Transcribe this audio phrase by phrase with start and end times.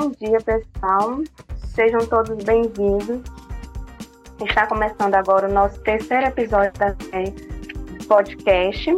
[0.00, 1.20] Bom dia, pessoal.
[1.74, 3.20] Sejam todos bem-vindos.
[4.42, 7.34] Está começando agora o nosso terceiro episódio da série
[8.08, 8.96] podcast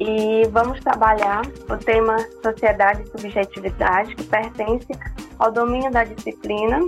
[0.00, 4.88] e vamos trabalhar o tema Sociedade e Subjetividade, que pertence
[5.38, 6.80] ao domínio da disciplina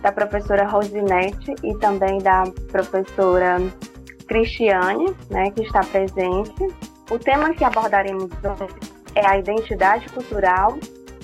[0.00, 2.42] da professora Rosinete e também da
[2.72, 3.58] professora
[4.26, 6.66] Cristiane, né, que está presente.
[7.08, 8.74] O tema que abordaremos hoje
[9.14, 10.76] é a identidade cultural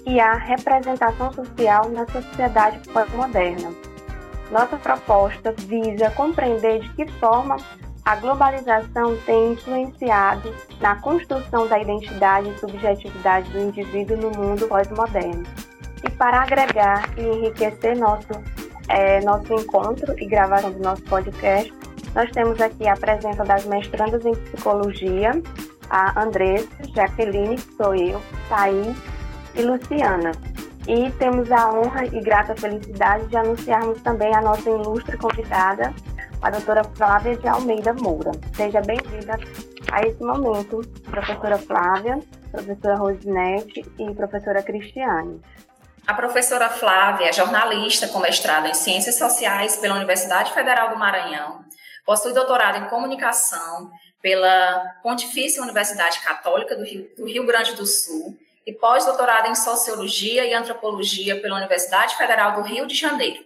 [0.09, 3.71] e a representação social na sociedade pós-moderna.
[4.51, 7.59] Nossa proposta visa compreender de que forma
[8.07, 15.43] a globalização tem influenciado na construção da identidade e subjetividade do indivíduo no mundo pós-moderno.
[16.03, 18.29] E para agregar e enriquecer nosso,
[18.89, 21.71] é, nosso encontro e gravação do nosso podcast,
[22.15, 25.33] nós temos aqui a presença das mestrandas em psicologia,
[25.91, 29.18] a Andressa, Jaqueline, que sou eu, Thaís
[29.59, 30.33] e Luciana.
[30.87, 35.93] E temos a honra e grata felicidade de anunciarmos também a nossa ilustre convidada,
[36.41, 38.31] a doutora Flávia de Almeida Moura.
[38.55, 39.39] Seja bem-vinda
[39.93, 42.19] a esse momento, professora Flávia,
[42.51, 45.43] professora Rosinete e professora Cristiane.
[46.07, 51.63] A professora Flávia é jornalista com mestrado em Ciências Sociais pela Universidade Federal do Maranhão,
[52.07, 53.91] possui doutorado em Comunicação
[54.23, 60.45] pela Pontifícia Universidade Católica do Rio, do Rio Grande do Sul e pós-doutorado em Sociologia
[60.45, 63.43] e Antropologia pela Universidade Federal do Rio de Janeiro.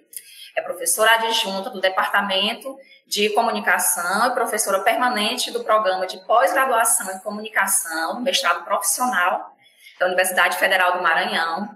[0.56, 7.20] É professora adjunta do Departamento de Comunicação e professora permanente do Programa de Pós-Graduação em
[7.20, 9.54] Comunicação, mestrado profissional
[10.00, 11.68] da Universidade Federal do Maranhão.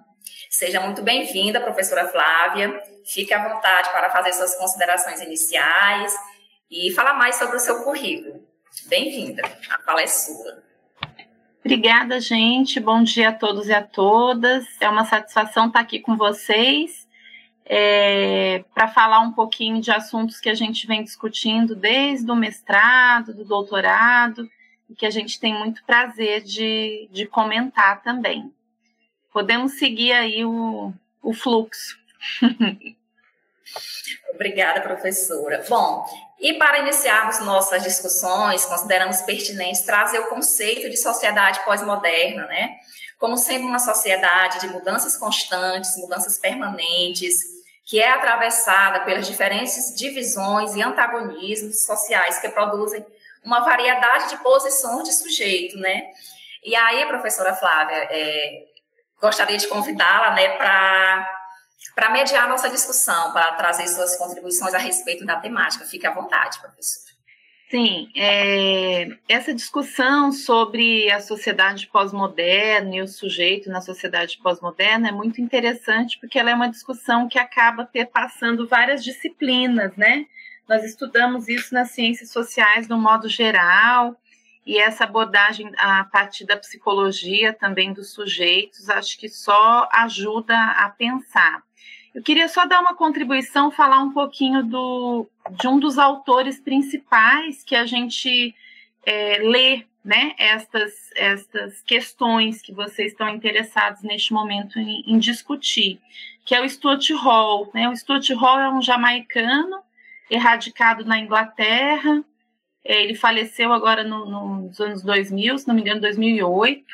[0.51, 2.83] Seja muito bem-vinda, professora Flávia.
[3.05, 6.13] Fique à vontade para fazer suas considerações iniciais
[6.69, 8.45] e falar mais sobre o seu currículo.
[8.87, 10.67] Bem-vinda, a fala é sua.
[11.67, 12.79] Obrigada, gente.
[12.79, 14.65] Bom dia a todos e a todas.
[14.81, 17.09] É uma satisfação estar aqui com vocês
[17.65, 23.35] é, para falar um pouquinho de assuntos que a gente vem discutindo desde o mestrado,
[23.35, 24.49] do doutorado,
[24.89, 28.55] e que a gente tem muito prazer de, de comentar também.
[29.33, 31.99] Podemos seguir aí o, o fluxo.
[34.33, 35.65] Obrigada, professora.
[35.69, 36.07] Bom,
[36.39, 42.77] e para iniciarmos nossas discussões, consideramos pertinente trazer o conceito de sociedade pós-moderna, né?
[43.19, 47.41] Como sendo uma sociedade de mudanças constantes, mudanças permanentes,
[47.87, 53.05] que é atravessada pelas diferentes divisões e antagonismos sociais que produzem
[53.43, 56.11] uma variedade de posições de sujeito, né?
[56.63, 58.65] E aí, professora Flávia, é,
[59.21, 61.36] gostaria de convidá-la, né, para
[61.95, 65.85] para mediar nossa discussão, para trazer suas contribuições a respeito da temática.
[65.85, 67.07] Fique à vontade, professora.
[67.69, 75.13] Sim, é, essa discussão sobre a sociedade pós-moderna e o sujeito na sociedade pós-moderna é
[75.13, 80.27] muito interessante porque ela é uma discussão que acaba perpassando várias disciplinas, né?
[80.69, 84.17] Nós estudamos isso nas ciências sociais no modo geral,
[84.67, 90.89] e essa abordagem a partir da psicologia também dos sujeitos, acho que só ajuda a
[90.91, 91.63] pensar.
[92.13, 97.63] Eu queria só dar uma contribuição, falar um pouquinho do, de um dos autores principais
[97.63, 98.55] que a gente
[99.05, 106.01] é, lê, né, estas, estas questões que vocês estão interessados neste momento em, em discutir,
[106.45, 107.71] que é o Stuart Hall.
[107.75, 107.89] Né?
[107.89, 109.79] O Stuart Hall é um jamaicano
[110.31, 112.25] erradicado na Inglaterra,
[112.89, 116.85] ele faleceu agora no, nos anos 2000, se não me engano, 2008.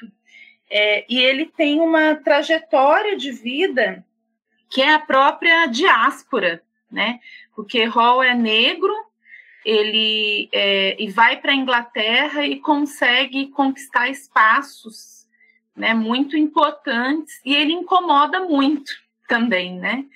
[0.71, 4.05] É, e ele tem uma trajetória de vida
[4.71, 7.21] que é a própria diáspora, né?
[7.55, 8.95] Porque Hall é negro,
[9.65, 15.27] ele é, e vai para a Inglaterra e consegue conquistar espaços,
[15.77, 15.93] né?
[15.93, 18.93] Muito importantes e ele incomoda muito
[19.29, 20.07] também, né?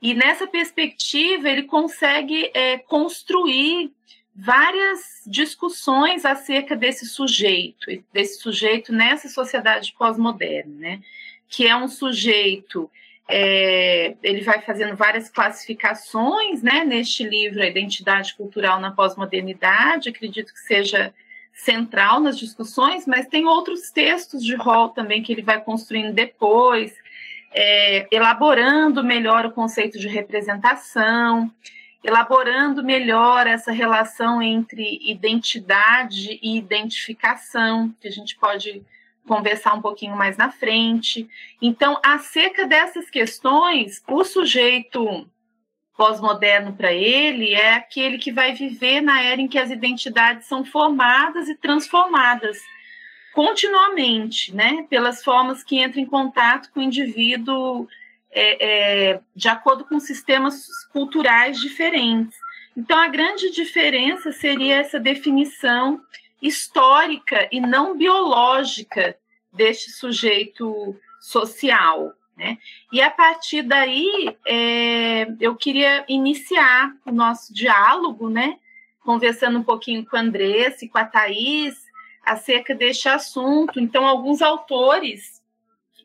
[0.00, 3.92] E nessa perspectiva ele consegue é, construir
[4.36, 11.00] várias discussões acerca desse sujeito, desse sujeito nessa sociedade pós-moderna, né?
[11.48, 12.90] Que é um sujeito,
[13.28, 16.84] é, ele vai fazendo várias classificações, né?
[16.84, 21.14] Neste livro, a identidade cultural na pós-modernidade, acredito que seja
[21.54, 26.94] central nas discussões, mas tem outros textos de Hall também que ele vai construindo depois,
[27.54, 31.50] é, elaborando melhor o conceito de representação
[32.06, 38.80] elaborando melhor essa relação entre identidade e identificação, que a gente pode
[39.26, 41.28] conversar um pouquinho mais na frente.
[41.60, 45.28] Então, acerca dessas questões, o sujeito
[45.96, 50.64] pós-moderno para ele é aquele que vai viver na era em que as identidades são
[50.64, 52.60] formadas e transformadas
[53.34, 57.88] continuamente, né, pelas formas que entra em contato com o indivíduo
[58.38, 62.36] é, é, de acordo com sistemas culturais diferentes.
[62.76, 65.98] Então, a grande diferença seria essa definição
[66.42, 69.16] histórica e não biológica
[69.50, 72.12] deste sujeito social.
[72.36, 72.58] Né?
[72.92, 78.58] E a partir daí, é, eu queria iniciar o nosso diálogo, né?
[79.02, 81.86] conversando um pouquinho com a Andressa e com a Thais
[82.22, 83.80] acerca deste assunto.
[83.80, 85.40] Então, alguns autores,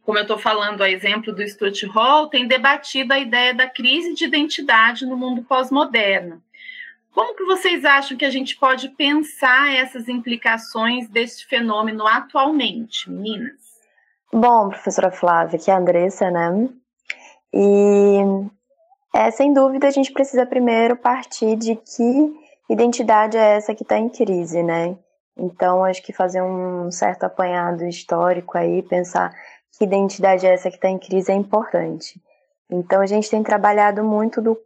[0.04, 4.14] como eu estou falando a exemplo do Stuart Hall, têm debatido a ideia da crise
[4.14, 6.42] de identidade no mundo pós-moderno.
[7.14, 13.60] Como que vocês acham que a gente pode pensar essas implicações desse fenômeno atualmente, meninas?
[14.34, 16.70] Bom, professora Flávia, aqui é a Andressa, né?
[17.54, 18.18] E
[19.14, 22.34] é, sem dúvida a gente precisa primeiro partir de que
[22.70, 24.98] identidade é essa que está em crise, né?
[25.38, 29.34] Então acho que fazer um certo apanhado histórico aí, pensar
[29.78, 32.22] que identidade é essa que está em crise é importante.
[32.70, 34.58] Então a gente tem trabalhado muito do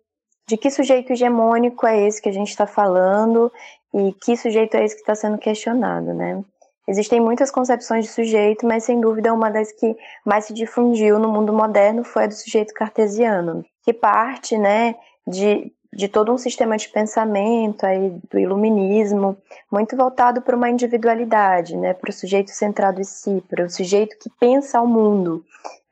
[0.47, 3.51] de que sujeito hegemônico é esse que a gente está falando
[3.93, 6.43] e que sujeito é esse que está sendo questionado, né?
[6.87, 11.27] Existem muitas concepções de sujeito, mas sem dúvida uma das que mais se difundiu no
[11.27, 14.93] mundo moderno foi a do sujeito cartesiano, que parte, né,
[15.25, 19.38] de, de todo um sistema de pensamento aí do iluminismo,
[19.71, 24.18] muito voltado para uma individualidade, né, para o sujeito centrado em si, para o sujeito
[24.19, 25.44] que pensa o mundo.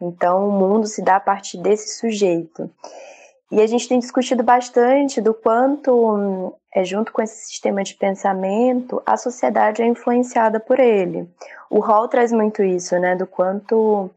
[0.01, 2.69] Então, o mundo se dá a partir desse sujeito.
[3.49, 9.01] E a gente tem discutido bastante do quanto, é, junto com esse sistema de pensamento,
[9.05, 11.29] a sociedade é influenciada por ele.
[11.69, 14.09] O Hall traz muito isso, né, do quanto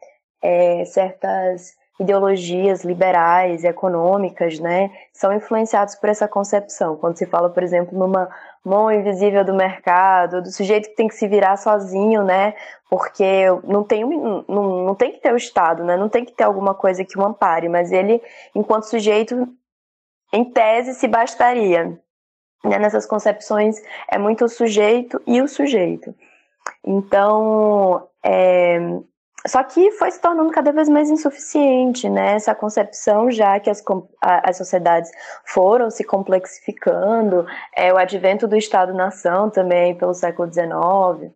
[0.43, 6.96] é, certas ideologias liberais econômicas, né, são influenciados por essa concepção.
[6.96, 8.28] Quando se fala, por exemplo, numa
[8.64, 12.54] mão invisível do mercado, do sujeito que tem que se virar sozinho, né,
[12.90, 16.44] porque não tem, não, não tem que ter o Estado, né, não tem que ter
[16.44, 18.22] alguma coisa que o ampare, mas ele,
[18.54, 19.48] enquanto sujeito,
[20.32, 21.98] em tese, se bastaria.
[22.64, 26.14] Né, nessas concepções, é muito o sujeito e o sujeito.
[26.84, 28.78] Então, é,
[29.46, 32.34] só que foi se tornando cada vez mais insuficiente, né?
[32.34, 33.82] Essa concepção, já que as,
[34.20, 35.10] as sociedades
[35.44, 41.32] foram se complexificando, é, o advento do Estado-nação também pelo século XIX.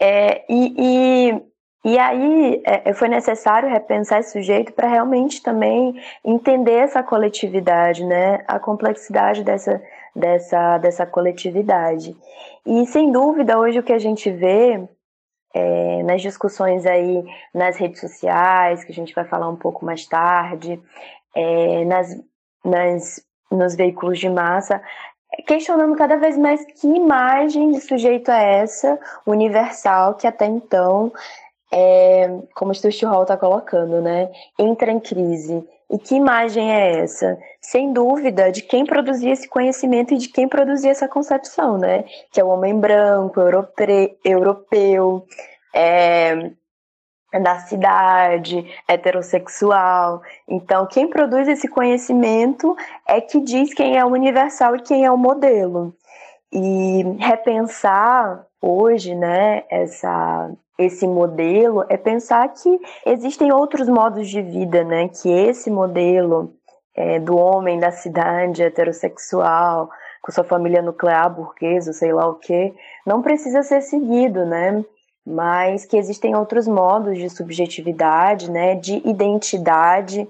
[0.00, 1.42] É, e, e,
[1.84, 8.44] e aí é, foi necessário repensar esse sujeito para realmente também entender essa coletividade, né?
[8.46, 9.82] A complexidade dessa,
[10.14, 12.16] dessa, dessa coletividade.
[12.64, 14.88] E sem dúvida, hoje o que a gente vê
[15.56, 17.24] é, nas discussões aí
[17.54, 20.80] nas redes sociais, que a gente vai falar um pouco mais tarde,
[21.34, 22.14] é, nas,
[22.64, 24.82] nas, nos veículos de massa,
[25.46, 31.12] questionando cada vez mais que imagem de sujeito é essa, universal, que até então,
[31.78, 35.62] é, como o Stuart Hall está colocando, né, entra em crise.
[35.90, 37.38] E que imagem é essa?
[37.60, 42.04] Sem dúvida, de quem produzia esse conhecimento e de quem produzia essa concepção, né?
[42.32, 45.24] Que é o homem branco, europe, europeu,
[45.72, 46.50] é,
[47.40, 50.22] da cidade, heterossexual.
[50.48, 52.74] Então, quem produz esse conhecimento
[53.06, 55.94] é que diz quem é o universal e quem é o modelo.
[56.50, 64.84] E repensar hoje, né, essa esse modelo é pensar que existem outros modos de vida,
[64.84, 65.08] né?
[65.08, 66.54] Que esse modelo
[66.94, 69.90] é, do homem da cidade heterossexual,
[70.22, 72.74] com sua família nuclear burguesa, sei lá o que,
[73.06, 74.84] não precisa ser seguido, né?
[75.24, 78.74] Mas que existem outros modos de subjetividade, né?
[78.74, 80.28] De identidade.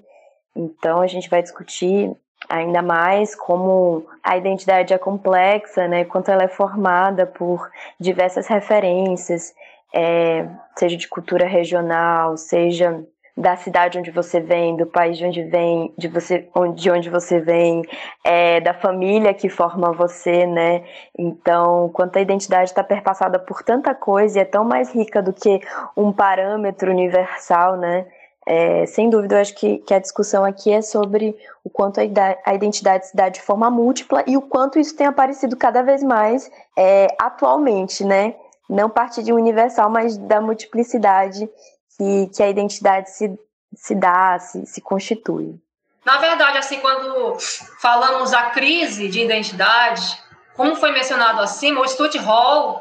[0.55, 2.15] Então a gente vai discutir
[2.49, 6.05] ainda mais como a identidade é complexa, né?
[6.05, 9.55] Quanto ela é formada por diversas referências
[9.95, 13.05] é, seja de cultura regional, seja
[13.37, 17.39] da cidade onde você vem, do país de onde vem, de você, de onde você
[17.39, 17.83] vem,
[18.25, 20.85] é, da família que forma você, né?
[21.19, 25.35] Então, quanto a identidade está perpassada por tanta coisa e é tão mais rica do
[25.35, 25.61] que
[25.95, 28.07] um parâmetro universal, né?
[28.49, 32.05] É, sem dúvida, eu acho que, que a discussão aqui é sobre o quanto a,
[32.47, 36.01] a, identidade se dá de forma múltipla e o quanto isso tem aparecido cada vez
[36.01, 38.37] mais é, atualmente, né?
[38.69, 41.49] Não partir de um universal, mas da multiplicidade
[41.97, 43.39] que, que a identidade se,
[43.75, 45.59] se dá, se, se constitui.
[46.05, 47.37] Na verdade, assim, quando
[47.81, 50.21] falamos a crise de identidade,
[50.55, 52.81] como foi mencionado acima, o Stuart Hall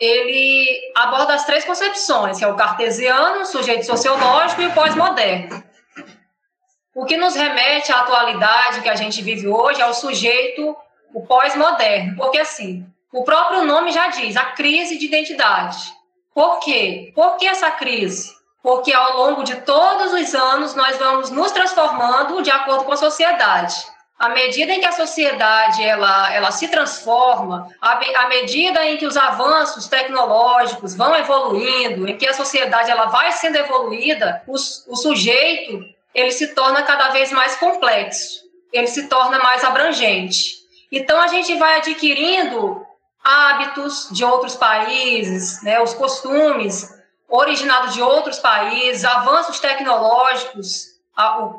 [0.00, 5.62] ele aborda as três concepções, que é o cartesiano, o sujeito sociológico e o pós-moderno.
[6.94, 10.76] O que nos remete à atualidade que a gente vive hoje é o sujeito,
[11.12, 15.78] o pós-moderno, porque assim, o próprio nome já diz, a crise de identidade.
[16.34, 17.12] Por quê?
[17.14, 18.34] Por que essa crise?
[18.64, 22.96] porque ao longo de todos os anos nós vamos nos transformando de acordo com a
[22.96, 23.76] sociedade.
[24.18, 29.18] À medida em que a sociedade ela, ela se transforma, à medida em que os
[29.18, 35.84] avanços tecnológicos vão evoluindo, em que a sociedade ela vai sendo evoluída, o, o sujeito
[36.14, 40.54] ele se torna cada vez mais complexo, ele se torna mais abrangente.
[40.90, 42.83] Então a gente vai adquirindo
[43.24, 46.92] hábitos de outros países, né, os costumes
[47.26, 50.94] originados de outros países, avanços tecnológicos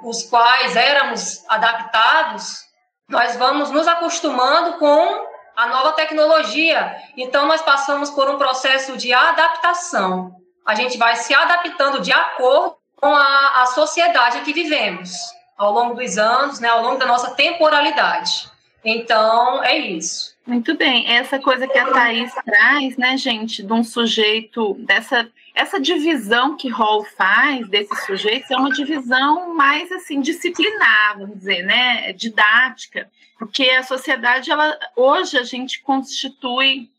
[0.03, 2.65] os quais éramos adaptados,
[3.07, 6.95] nós vamos nos acostumando com a nova tecnologia.
[7.15, 10.35] Então, nós passamos por um processo de adaptação.
[10.65, 15.11] A gente vai se adaptando de acordo com a, a sociedade que vivemos,
[15.57, 18.51] ao longo dos anos, né, ao longo da nossa temporalidade.
[18.85, 20.35] Então, é isso.
[20.45, 21.11] Muito bem.
[21.11, 26.67] Essa coisa que a Thaís traz, né, gente, de um sujeito, dessa essa divisão que
[26.67, 33.69] Hall faz desses sujeitos é uma divisão mais assim disciplinar, vamos dizer, né, didática, porque
[33.69, 36.91] a sociedade ela hoje a gente constitui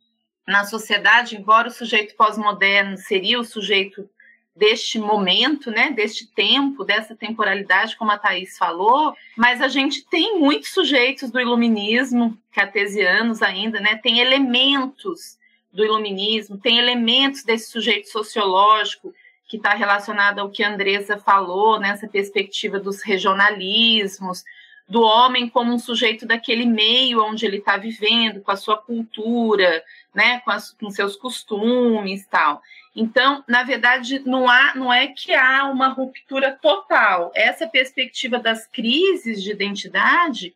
[0.48, 4.08] na sociedade, embora o sujeito pós-moderno seria o sujeito
[4.56, 10.40] deste momento, né, deste tempo, dessa temporalidade, como a Thais falou, mas a gente tem
[10.40, 15.38] muitos sujeitos do iluminismo cartesianos ainda, né, tem elementos
[15.70, 19.12] do iluminismo, tem elementos desse sujeito sociológico
[19.46, 24.42] que está relacionado ao que a Andressa falou, nessa perspectiva dos regionalismos,
[24.88, 29.82] do homem como um sujeito daquele meio onde ele está vivendo, com a sua cultura,
[30.14, 32.62] né, com, as, com seus costumes tal.
[32.96, 37.30] Então, na verdade, não, há, não é que há uma ruptura total.
[37.34, 40.54] Essa perspectiva das crises de identidade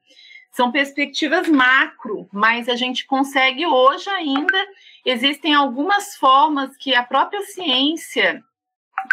[0.51, 4.59] são perspectivas macro, mas a gente consegue hoje ainda
[5.05, 8.43] existem algumas formas que a própria ciência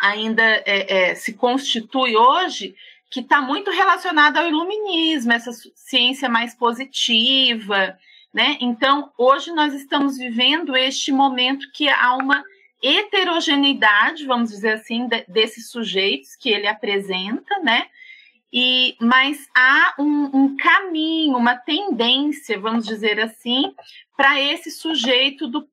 [0.01, 2.75] ainda é, é, se constitui hoje
[3.09, 7.97] que está muito relacionada ao iluminismo, essa ciência mais positiva,
[8.33, 8.57] né?
[8.59, 12.43] Então, hoje nós estamos vivendo este momento que há uma
[12.83, 17.87] heterogeneidade, vamos dizer assim, de, desses sujeitos que ele apresenta, né?
[18.51, 23.73] E, mas há um, um caminho, uma tendência, vamos dizer assim,
[24.15, 25.67] para esse sujeito do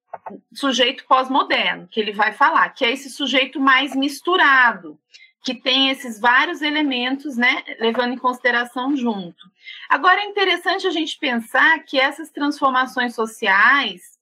[0.53, 4.99] sujeito pós-moderno, que ele vai falar, que é esse sujeito mais misturado,
[5.43, 9.51] que tem esses vários elementos, né, levando em consideração junto.
[9.89, 14.14] Agora é interessante a gente pensar que essas transformações sociais,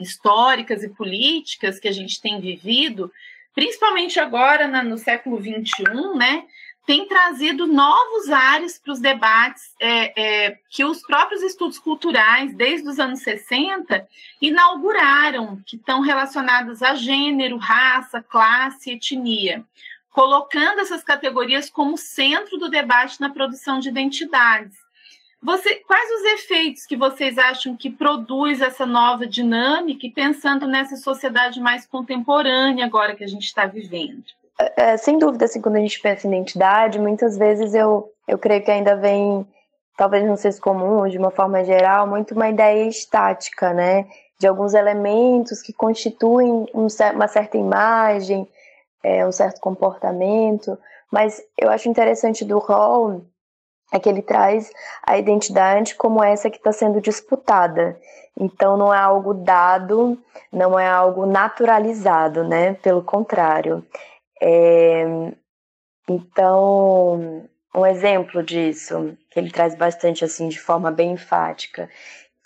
[0.00, 3.12] históricas e políticas que a gente tem vivido,
[3.54, 6.44] principalmente agora na, no século XXI, né,
[6.86, 12.88] tem trazido novos ares para os debates é, é, que os próprios estudos culturais, desde
[12.88, 14.08] os anos 60,
[14.40, 19.64] inauguraram, que estão relacionados a gênero, raça, classe, etnia,
[20.10, 24.76] colocando essas categorias como centro do debate na produção de identidades.
[25.42, 31.60] Você, quais os efeitos que vocês acham que produz essa nova dinâmica pensando nessa sociedade
[31.60, 34.22] mais contemporânea agora que a gente está vivendo?
[34.76, 38.62] É, sem dúvida, assim, quando a gente pensa em identidade, muitas vezes eu, eu creio
[38.62, 39.46] que ainda vem,
[39.96, 44.06] talvez não seja comum, de uma forma geral, muito uma ideia estática, né?
[44.38, 48.46] De alguns elementos que constituem um, uma certa imagem,
[49.02, 50.78] é, um certo comportamento.
[51.10, 53.22] Mas eu acho interessante do Hall
[53.92, 54.70] é que ele traz
[55.06, 57.98] a identidade como essa que está sendo disputada.
[58.38, 60.18] Então não é algo dado,
[60.52, 62.74] não é algo naturalizado, né?
[62.74, 63.84] Pelo contrário,
[64.40, 65.04] é,
[66.08, 71.88] então, um exemplo disso, que ele traz bastante assim de forma bem enfática,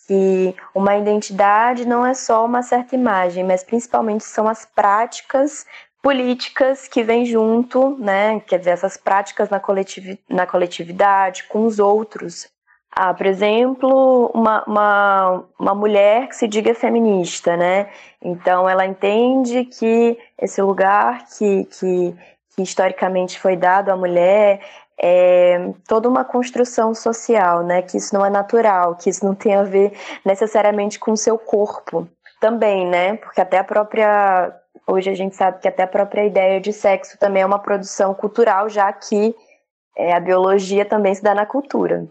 [0.06, 5.64] que uma identidade não é só uma certa imagem, mas principalmente são as práticas
[6.04, 8.38] políticas que vêm junto, né?
[8.40, 12.46] Quer dizer, essas práticas na, coletiv na coletividade, com os outros.
[12.94, 17.88] Ah, por exemplo, uma, uma, uma mulher que se diga feminista, né?
[18.20, 22.14] Então, ela entende que esse lugar que, que,
[22.54, 24.60] que historicamente foi dado à mulher
[25.00, 27.80] é toda uma construção social, né?
[27.80, 31.38] Que isso não é natural, que isso não tem a ver necessariamente com o seu
[31.38, 32.06] corpo
[32.38, 33.16] também, né?
[33.16, 34.54] Porque até a própria
[34.86, 38.14] hoje a gente sabe que até a própria ideia de sexo também é uma produção
[38.14, 39.34] cultural, já que
[39.96, 42.06] é, a biologia também se dá na cultura.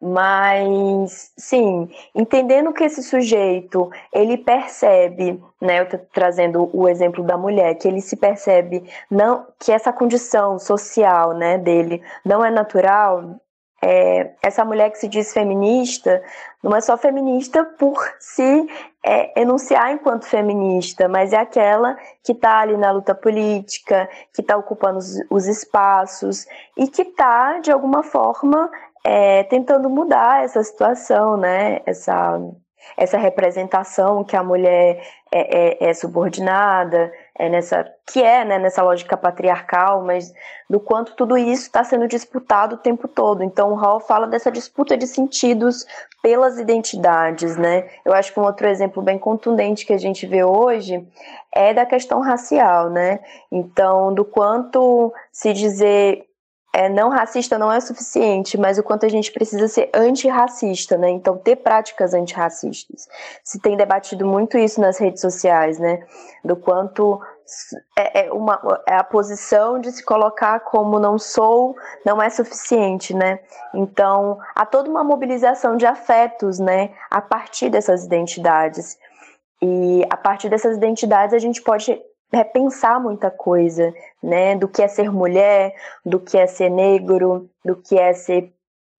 [0.00, 7.36] Mas, sim, entendendo que esse sujeito, ele percebe, né, eu estou trazendo o exemplo da
[7.36, 13.40] mulher, que ele se percebe não que essa condição social, né, dele não é natural,
[13.82, 16.22] é, essa mulher que se diz feminista
[16.62, 18.68] não é só feminista por se
[19.04, 24.56] é, enunciar enquanto feminista, mas é aquela que está ali na luta política, que está
[24.56, 28.70] ocupando os, os, espaços e que está, de alguma forma,
[29.04, 31.80] é, tentando mudar essa situação, né?
[31.86, 32.40] Essa,
[32.96, 35.00] essa representação que a mulher
[35.30, 40.32] é, é, é subordinada, é nessa que é né, nessa lógica patriarcal, mas
[40.68, 43.44] do quanto tudo isso está sendo disputado o tempo todo.
[43.44, 45.86] Então, o Hall fala dessa disputa de sentidos
[46.22, 47.88] pelas identidades, né?
[48.04, 51.06] Eu acho que um outro exemplo bem contundente que a gente vê hoje
[51.52, 53.20] é da questão racial, né?
[53.52, 56.27] Então, do quanto se dizer
[56.72, 61.08] é, não racista não é suficiente, mas o quanto a gente precisa ser antirracista, né?
[61.10, 63.08] Então, ter práticas antirracistas.
[63.42, 66.06] Se tem debatido muito isso nas redes sociais, né?
[66.44, 67.20] Do quanto
[67.96, 73.14] é, é, uma, é a posição de se colocar como não sou, não é suficiente,
[73.14, 73.40] né?
[73.74, 76.90] Então, há toda uma mobilização de afetos, né?
[77.10, 78.98] A partir dessas identidades.
[79.62, 82.00] E a partir dessas identidades a gente pode
[82.32, 83.92] repensar muita coisa,
[84.22, 84.56] né?
[84.56, 88.52] Do que é ser mulher, do que é ser negro, do que é ser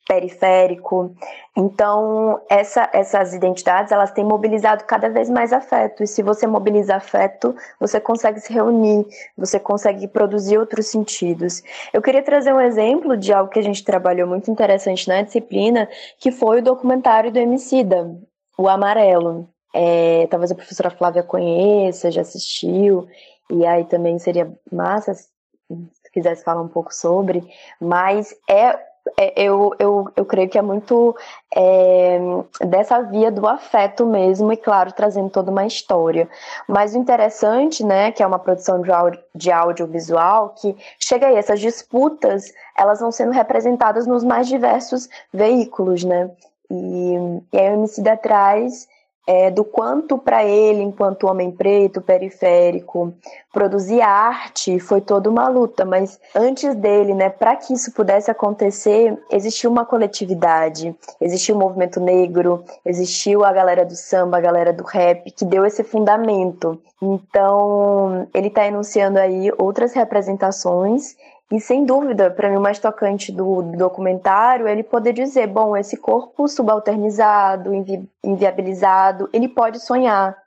[0.09, 1.15] periférico.
[1.55, 6.01] Então, essa, essas identidades, elas têm mobilizado cada vez mais afeto.
[6.01, 9.05] E se você mobiliza afeto, você consegue se reunir,
[9.37, 11.61] você consegue produzir outros sentidos.
[11.93, 15.87] Eu queria trazer um exemplo de algo que a gente trabalhou muito interessante na disciplina,
[16.17, 18.09] que foi o documentário do Emicida,
[18.57, 19.47] O Amarelo.
[19.73, 23.07] É, talvez a professora Flávia conheça, já assistiu,
[23.49, 27.47] e aí também seria massa se quisesse falar um pouco sobre,
[27.79, 28.79] mas é,
[29.17, 31.15] é eu, eu, eu creio que é muito
[31.55, 32.19] é,
[32.61, 36.27] dessa via do afeto mesmo, e claro, trazendo toda uma história.
[36.67, 41.35] Mas o interessante, né, que é uma produção de, áudio, de audiovisual, que chega aí,
[41.35, 46.31] essas disputas, elas vão sendo representadas nos mais diversos veículos, né,
[46.71, 47.15] e,
[47.53, 48.87] e aí o Emicida traz
[49.29, 53.13] é, do quanto para ele, enquanto homem preto, periférico,
[53.53, 59.15] produzir arte foi toda uma luta, mas antes dele, né, para que isso pudesse acontecer,
[59.29, 64.83] existiu uma coletividade, existiu o movimento negro, existiu a galera do samba, a galera do
[64.83, 66.81] rap, que deu esse fundamento.
[66.99, 71.15] Então, ele está enunciando aí outras representações
[71.51, 75.47] e sem dúvida, para mim, o mais tocante do, do, documentário é ele poder dizer:
[75.47, 80.37] bom, esse corpo subalternizado, invi inviabilizado, ele pode sonhar,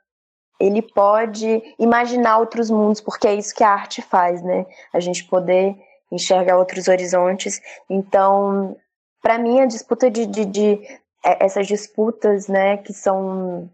[0.59, 4.65] ele pode imaginar outros mundos, porque é isso que a arte faz, né?
[4.93, 5.75] A gente poder
[6.09, 7.61] enxergar outros horizontes.
[7.89, 8.77] Então,
[9.21, 10.81] para mim, a disputa de, de, de,
[11.25, 13.69] é, essas disputas, né, que são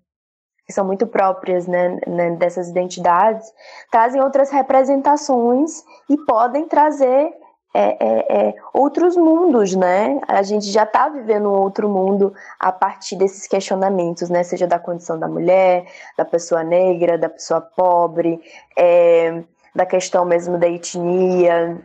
[0.70, 3.52] que são muito próprias né, né, dessas identidades,
[3.90, 7.34] trazem outras representações e podem trazer
[7.74, 10.22] é, é, é, outros mundos, né?
[10.28, 14.44] A gente já está vivendo um outro mundo a partir desses questionamentos, né?
[14.44, 18.40] Seja da condição da mulher, da pessoa negra, da pessoa pobre,
[18.78, 21.82] é, da questão mesmo da etnia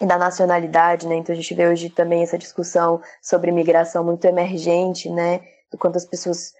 [0.00, 1.16] e da nacionalidade, né?
[1.16, 5.42] Então a gente vê hoje também essa discussão sobre migração muito emergente, né?
[5.70, 6.54] Do quanto as pessoas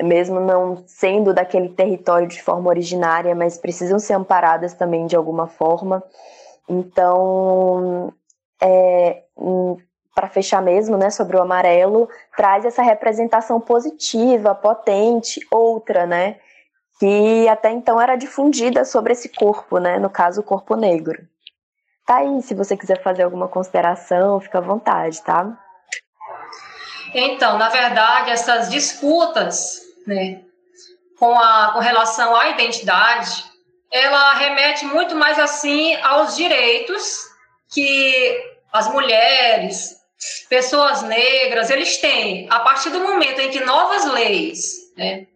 [0.00, 5.46] mesmo não sendo daquele território de forma originária, mas precisam ser amparadas também de alguma
[5.46, 6.02] forma.
[6.68, 8.12] Então,
[8.60, 9.22] é,
[10.14, 16.36] para fechar mesmo, né, sobre o amarelo, traz essa representação positiva, potente, outra, né,
[16.98, 21.26] que até então era difundida sobre esse corpo, né, no caso o corpo negro.
[22.06, 25.56] Tá aí, se você quiser fazer alguma consideração, fica à vontade, tá?
[27.14, 30.42] Então, na verdade, essas disputas né,
[31.18, 33.44] com, a, com relação à identidade,
[33.90, 37.26] ela remete muito mais assim aos direitos
[37.72, 39.96] que as mulheres,
[40.48, 42.48] pessoas negras, eles têm.
[42.50, 45.26] A partir do momento em que novas leis, né,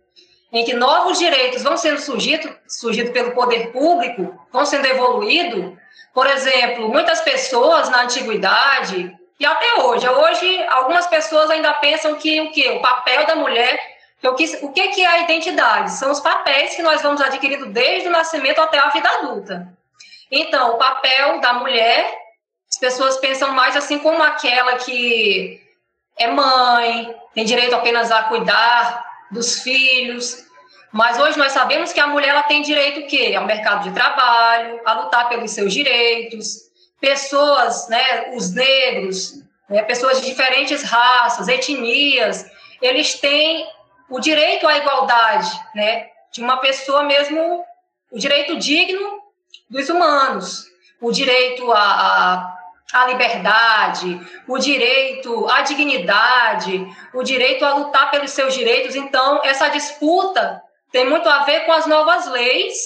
[0.52, 5.76] em que novos direitos vão sendo surgidos surgido pelo poder público, vão sendo evoluídos.
[6.14, 12.40] Por exemplo, muitas pessoas na antiguidade e até hoje, hoje algumas pessoas ainda pensam que
[12.40, 13.78] o que o papel da mulher
[14.34, 15.92] então, o que, que é a identidade?
[15.92, 19.72] São os papéis que nós vamos adquirindo desde o nascimento até a vida adulta.
[20.30, 22.12] Então, o papel da mulher,
[22.68, 25.60] as pessoas pensam mais assim como aquela que
[26.18, 30.44] é mãe, tem direito apenas a cuidar dos filhos.
[30.90, 33.34] Mas hoje nós sabemos que a mulher ela tem direito o quê?
[33.36, 36.62] Ao mercado de trabalho, a lutar pelos seus direitos.
[37.00, 39.34] Pessoas, né, os negros,
[39.68, 43.66] né, pessoas de diferentes raças, etnias, eles têm
[44.08, 47.64] o direito à igualdade, né, de uma pessoa mesmo,
[48.10, 49.20] o direito digno
[49.68, 50.66] dos humanos,
[51.00, 52.58] o direito à, à,
[52.92, 58.94] à liberdade, o direito à dignidade, o direito a lutar pelos seus direitos.
[58.94, 62.76] Então, essa disputa tem muito a ver com as novas leis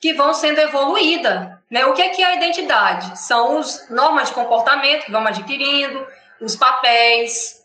[0.00, 1.50] que vão sendo evoluídas.
[1.70, 1.84] Né?
[1.86, 3.18] O que é, que é a identidade?
[3.18, 6.06] São as normas de comportamento que vamos adquirindo,
[6.40, 7.59] os papéis.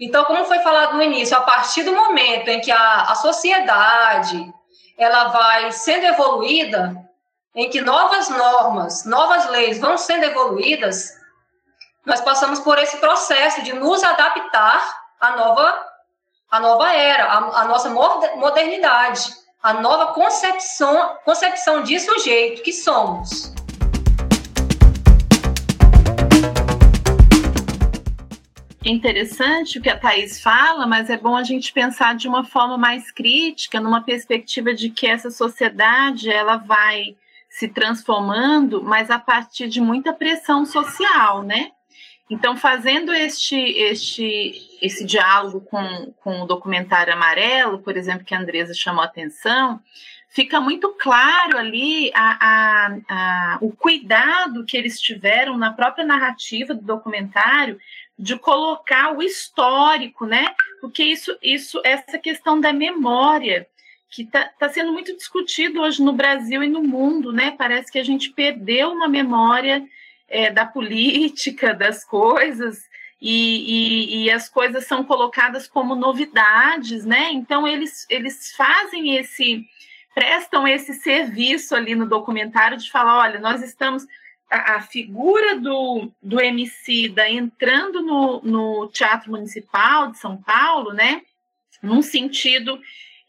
[0.00, 4.54] Então, como foi falado no início, a partir do momento em que a, a sociedade
[4.96, 6.96] ela vai sendo evoluída,
[7.54, 11.18] em que novas normas, novas leis vão sendo evoluídas,
[12.06, 14.80] nós passamos por esse processo de nos adaptar
[15.20, 15.86] à nova,
[16.50, 23.52] à nova era, à, à nossa modernidade, à nova concepção, concepção de sujeito que somos.
[28.90, 32.78] Interessante o que a Thais fala, mas é bom a gente pensar de uma forma
[32.78, 37.16] mais crítica, numa perspectiva de que essa sociedade ela vai
[37.48, 41.72] se transformando, mas a partir de muita pressão social, né?
[42.30, 48.38] Então, fazendo este, este, esse diálogo com, com o documentário Amarelo, por exemplo, que a
[48.38, 49.80] Andresa chamou a atenção,
[50.28, 56.74] fica muito claro ali a, a, a, o cuidado que eles tiveram na própria narrativa
[56.74, 57.78] do documentário
[58.18, 60.54] de colocar o histórico, né?
[60.80, 63.68] Porque isso, isso essa questão da memória
[64.10, 67.54] que está tá sendo muito discutido hoje no Brasil e no mundo, né?
[67.56, 69.86] Parece que a gente perdeu uma memória
[70.28, 72.88] é, da política, das coisas,
[73.20, 77.30] e, e, e, as coisas são colocadas como novidades, né?
[77.32, 79.66] Então eles, eles fazem esse,
[80.14, 84.06] prestam esse serviço ali no documentário de falar, olha, nós estamos
[84.50, 86.36] a, a figura do, do
[87.14, 91.22] da entrando no, no Teatro Municipal de São Paulo, né?
[91.82, 92.80] Num sentido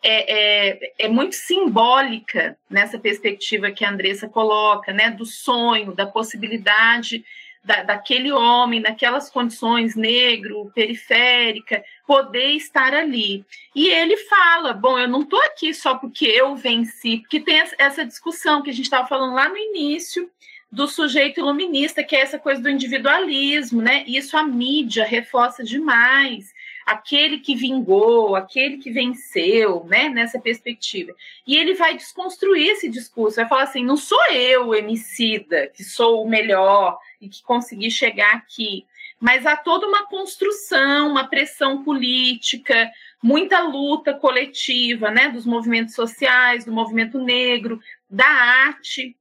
[0.01, 6.05] é, é, é, muito simbólica nessa perspectiva que a Andressa coloca, né, do sonho, da
[6.05, 7.23] possibilidade
[7.61, 13.45] da, daquele homem, naquelas condições, negro, periférica, poder estar ali.
[13.75, 18.05] E ele fala: bom, eu não estou aqui só porque eu venci, porque tem essa
[18.05, 20.29] discussão que a gente estava falando lá no início
[20.71, 24.03] do sujeito iluminista, que é essa coisa do individualismo, né?
[24.07, 26.53] Isso a mídia reforça demais.
[26.85, 31.13] Aquele que vingou, aquele que venceu, né, nessa perspectiva.
[31.45, 36.23] E ele vai desconstruir esse discurso, vai falar assim: não sou eu, emicida, que sou
[36.23, 38.85] o melhor e que consegui chegar aqui,
[39.19, 42.89] mas há toda uma construção, uma pressão política,
[43.21, 47.79] muita luta coletiva, né, dos movimentos sociais, do movimento negro,
[48.09, 49.15] da arte,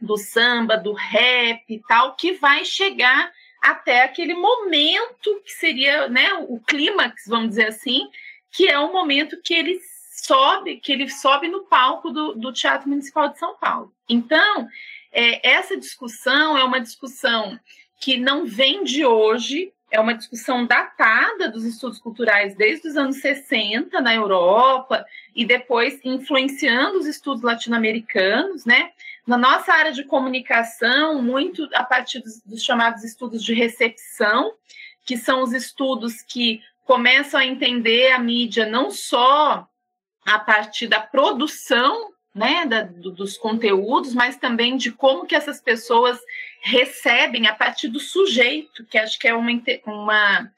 [0.00, 6.34] do samba, do rap e tal, que vai chegar até aquele momento que seria né,
[6.48, 8.08] o clímax, vamos dizer assim,
[8.50, 9.80] que é o momento que ele
[10.12, 13.92] sobe, que ele sobe no palco do, do Teatro Municipal de São Paulo.
[14.08, 14.68] Então,
[15.10, 17.58] é, essa discussão é uma discussão
[18.00, 23.20] que não vem de hoje, é uma discussão datada dos estudos culturais desde os anos
[23.20, 28.90] 60 na Europa e depois influenciando os estudos latino-americanos, né?
[29.24, 34.52] Na nossa área de comunicação, muito a partir dos, dos chamados estudos de recepção,
[35.06, 39.66] que são os estudos que começam a entender a mídia não só
[40.26, 45.60] a partir da produção né, da, do, dos conteúdos, mas também de como que essas
[45.60, 46.18] pessoas
[46.60, 49.50] recebem a partir do sujeito, que acho que é uma,
[49.86, 50.50] uma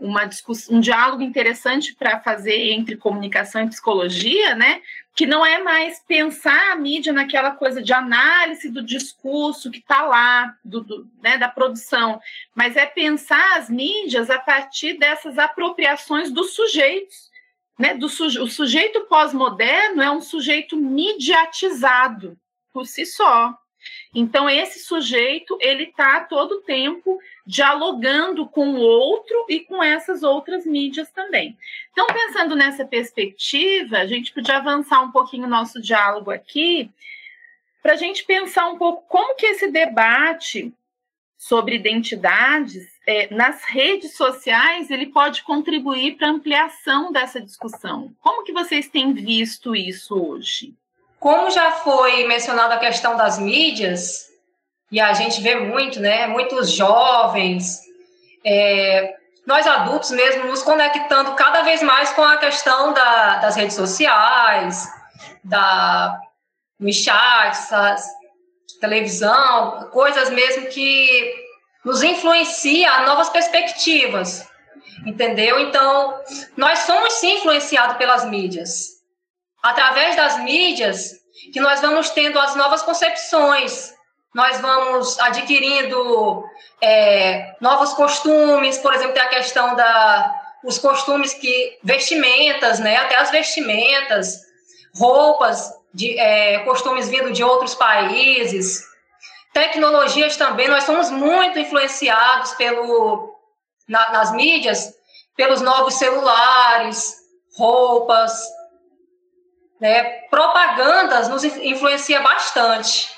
[0.00, 4.80] uma discussão, um diálogo interessante para fazer entre comunicação e psicologia, né?
[5.14, 10.02] Que não é mais pensar a mídia naquela coisa de análise do discurso que está
[10.02, 12.18] lá, do, do, né, da produção,
[12.54, 17.29] mas é pensar as mídias a partir dessas apropriações dos sujeitos.
[17.80, 22.36] Né, do suje o sujeito pós-moderno é um sujeito mediatizado
[22.74, 23.58] por si só.
[24.14, 30.66] Então, esse sujeito, ele está todo tempo dialogando com o outro e com essas outras
[30.66, 31.56] mídias também.
[31.90, 36.90] Então, pensando nessa perspectiva, a gente podia avançar um pouquinho o nosso diálogo aqui,
[37.82, 40.70] para a gente pensar um pouco como que esse debate
[41.38, 48.12] sobre identidades é, nas redes sociais ele pode contribuir para a ampliação dessa discussão.
[48.20, 50.74] Como que vocês têm visto isso hoje?
[51.18, 54.30] Como já foi mencionada a questão das mídias,
[54.92, 56.28] e a gente vê muito, né?
[56.28, 57.80] Muitos jovens,
[58.44, 63.74] é, nós adultos mesmo, nos conectando cada vez mais com a questão da, das redes
[63.74, 64.88] sociais,
[65.42, 66.16] da,
[66.78, 67.68] nos chats,
[68.80, 71.49] televisão, coisas mesmo que
[71.84, 74.46] nos influencia a novas perspectivas,
[75.06, 75.58] entendeu?
[75.60, 76.20] Então,
[76.56, 79.00] nós somos sim influenciados pelas mídias.
[79.62, 81.20] Através das mídias
[81.52, 83.94] que nós vamos tendo as novas concepções,
[84.34, 86.44] nós vamos adquirindo
[86.80, 93.16] é, novos costumes, por exemplo, tem a questão da os costumes que vestimentas, né, até
[93.16, 94.40] as vestimentas,
[94.94, 98.84] roupas, de é, costumes vindo de outros países,
[99.52, 100.68] tecnologias também.
[100.68, 103.34] Nós somos muito influenciados pelo,
[103.88, 104.94] na, nas mídias
[105.36, 107.16] pelos novos celulares,
[107.56, 108.42] roupas,
[109.80, 110.02] né?
[110.28, 113.08] propagandas nos influencia bastante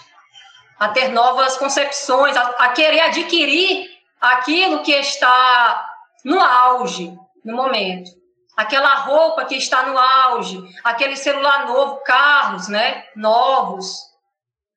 [0.78, 3.90] a ter novas concepções, a, a querer adquirir
[4.20, 5.88] aquilo que está
[6.24, 8.10] no auge no momento.
[8.56, 14.11] Aquela roupa que está no auge, aquele celular novo, carros, né, novos,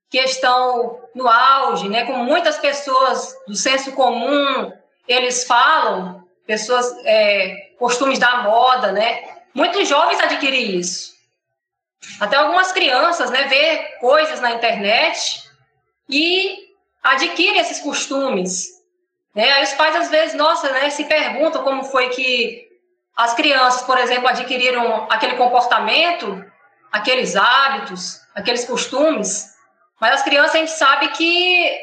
[0.10, 4.72] que estão no auge, né, como muitas pessoas do senso comum,
[5.08, 11.16] eles falam, pessoas, é, costumes da moda, né, muitos jovens adquirem isso.
[12.20, 15.44] Até algumas crianças, né, vê coisas na internet
[16.08, 16.66] e
[17.04, 18.76] adquirem esses costumes.
[19.34, 19.52] Né?
[19.52, 22.66] Aí os pais, às vezes, nossa, né, se perguntam como foi que
[23.16, 26.44] as crianças, por exemplo, adquiriram aquele comportamento,
[26.92, 29.55] aqueles hábitos, aqueles costumes,
[30.00, 31.80] mas as crianças a gente sabe que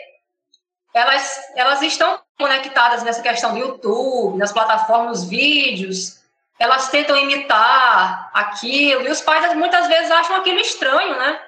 [0.95, 6.21] elas, elas estão conectadas nessa questão do YouTube, nas plataformas, nos vídeos,
[6.59, 11.41] elas tentam imitar aquilo, e os pais muitas vezes acham aquilo estranho, né?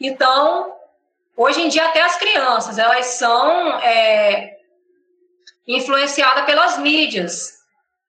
[0.00, 0.76] Então,
[1.36, 4.58] hoje em dia, até as crianças, elas são é,
[5.66, 7.58] influenciadas pelas mídias,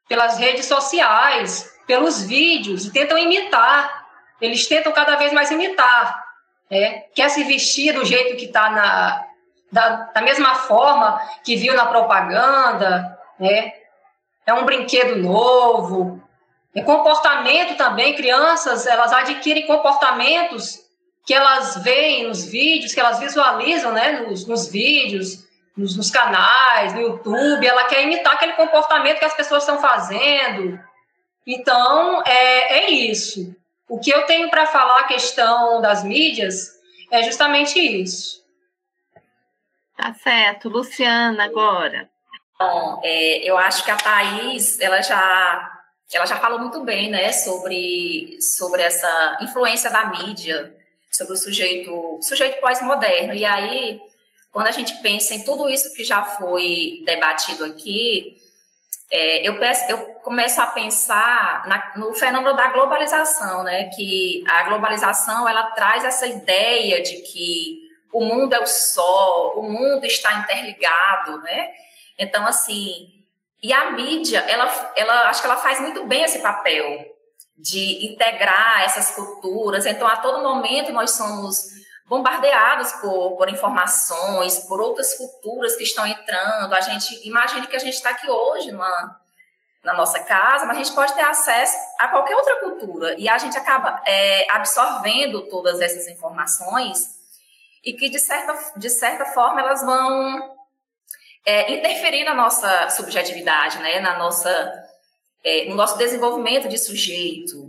[0.07, 4.05] pelas redes sociais, pelos vídeos, e tentam imitar.
[4.39, 6.28] Eles tentam cada vez mais imitar.
[6.69, 7.03] Né?
[7.15, 9.25] Quer se vestir do jeito que está na.
[9.71, 13.71] Da, da mesma forma que viu na propaganda, né?
[14.45, 16.21] é um brinquedo novo.
[16.73, 20.79] E comportamento também, crianças, elas adquirem comportamentos
[21.25, 26.93] que elas veem nos vídeos, que elas visualizam né, nos, nos vídeos, nos, nos, canais,
[26.93, 30.79] no YouTube, ela quer imitar aquele comportamento que as pessoas estão fazendo.
[31.45, 33.55] Então, é, é isso.
[33.89, 36.79] O que eu tenho para falar a questão das mídias
[37.11, 38.39] é justamente isso.
[39.97, 40.69] Tá certo.
[40.69, 42.09] Luciana, agora.
[42.57, 45.81] Bom, é, eu acho que a Thais, ela já,
[46.13, 50.75] ela já falou muito bem, né, sobre, sobre essa influência da mídia,
[51.11, 53.33] sobre o sujeito, sujeito pós-moderno.
[53.33, 53.99] E aí,
[54.51, 58.37] quando a gente pensa em tudo isso que já foi debatido aqui,
[59.11, 64.63] é, eu, peço, eu começo a pensar na, no fenômeno da globalização, né, que a
[64.63, 70.33] globalização, ela traz essa ideia de que o mundo é o sol, o mundo está
[70.33, 71.69] interligado, né,
[72.19, 73.07] então, assim,
[73.63, 77.05] e a mídia, ela, ela acho que ela faz muito bem esse papel
[77.57, 79.85] de integrar essas culturas.
[79.85, 81.65] Então, a todo momento nós somos
[82.09, 86.73] bombardeados por, por informações, por outras culturas que estão entrando.
[86.73, 89.21] A gente imagine que a gente está aqui hoje numa,
[89.83, 93.37] na nossa casa, mas a gente pode ter acesso a qualquer outra cultura e a
[93.37, 97.19] gente acaba é, absorvendo todas essas informações
[97.85, 100.57] e que de certa, de certa forma elas vão
[101.45, 103.99] é, interferir na nossa subjetividade, né?
[103.99, 104.49] na nossa,
[105.43, 107.68] é, no nosso desenvolvimento de sujeito.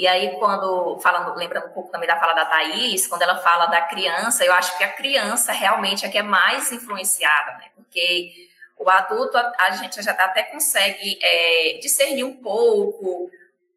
[0.00, 3.66] E aí, quando, falando, lembrando um pouco também da fala da Thaís, quando ela fala
[3.66, 7.66] da criança, eu acho que a criança realmente é que é mais influenciada, né?
[7.76, 13.30] Porque o adulto, a, a gente já até consegue é, discernir um pouco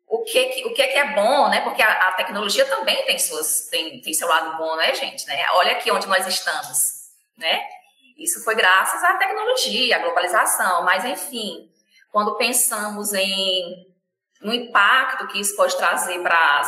[0.08, 1.60] o que, o que é bom, né?
[1.60, 5.28] Porque a, a, tecnologia também tem, suas, tem, tem seu lado bom, né, gente?
[5.28, 5.46] Né?
[5.56, 7.68] Olha aqui onde nós estamos, né?
[8.18, 11.70] Isso foi graças à tecnologia, à globalização, mas enfim,
[12.14, 13.93] quando pensamos em
[14.44, 16.62] no impacto que isso pode trazer para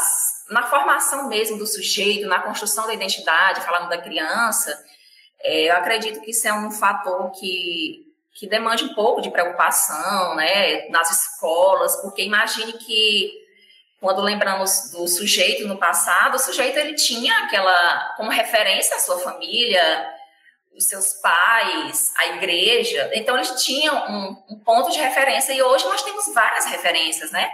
[0.50, 4.78] na formação mesmo do sujeito, na construção da identidade, falando da criança,
[5.42, 8.04] é, eu acredito que isso é um fator que
[8.38, 13.32] que demande um pouco de preocupação, né, nas escolas, porque imagine que
[14.02, 19.20] quando lembramos do sujeito no passado, o sujeito ele tinha aquela como referência a sua
[19.20, 19.82] família,
[20.76, 23.10] os seus pais, a igreja.
[23.14, 27.50] Então, eles tinham um, um, ponto de referência e hoje nós temos várias referências, né?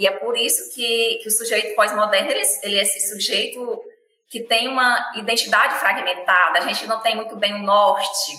[0.00, 3.84] E é por isso que, que o sujeito pós-moderno, ele, ele é esse sujeito
[4.30, 8.32] que tem uma identidade fragmentada, a gente não tem muito bem o norte,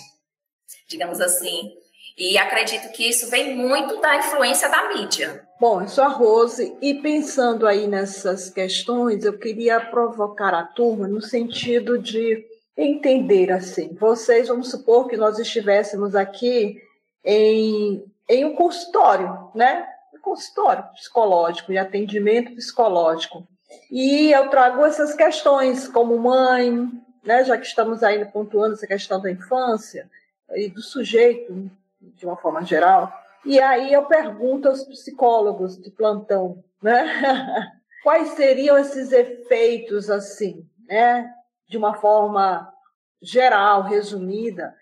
[0.88, 1.72] digamos assim.
[2.18, 5.46] E acredito que isso vem muito da influência da mídia.
[5.60, 11.06] Bom, eu sou a Rose, e pensando aí nessas questões, eu queria provocar a turma
[11.06, 12.44] no sentido de
[12.76, 13.94] entender assim.
[13.94, 16.82] Vocês, vamos supor que nós estivéssemos aqui
[17.24, 19.91] em, em um consultório, né?
[20.22, 23.46] Consultório psicológico, de atendimento psicológico.
[23.90, 26.88] E eu trago essas questões como mãe,
[27.24, 27.44] né?
[27.44, 30.08] Já que estamos ainda pontuando essa questão da infância
[30.54, 33.12] e do sujeito, de uma forma geral.
[33.44, 37.04] E aí eu pergunto aos psicólogos de plantão, né?
[38.02, 41.32] quais seriam esses efeitos, assim, né?
[41.68, 42.72] De uma forma
[43.20, 44.74] geral, resumida,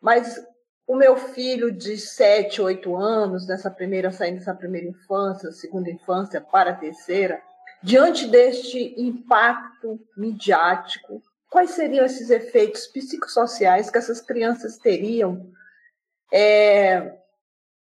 [0.00, 0.44] mas
[0.86, 6.40] o meu filho de 7, 8 anos, nessa primeira, saindo dessa primeira infância, segunda infância
[6.40, 7.42] para a terceira,
[7.82, 11.20] diante deste impacto midiático,
[11.50, 15.50] quais seriam esses efeitos psicossociais que essas crianças teriam
[16.32, 17.16] é,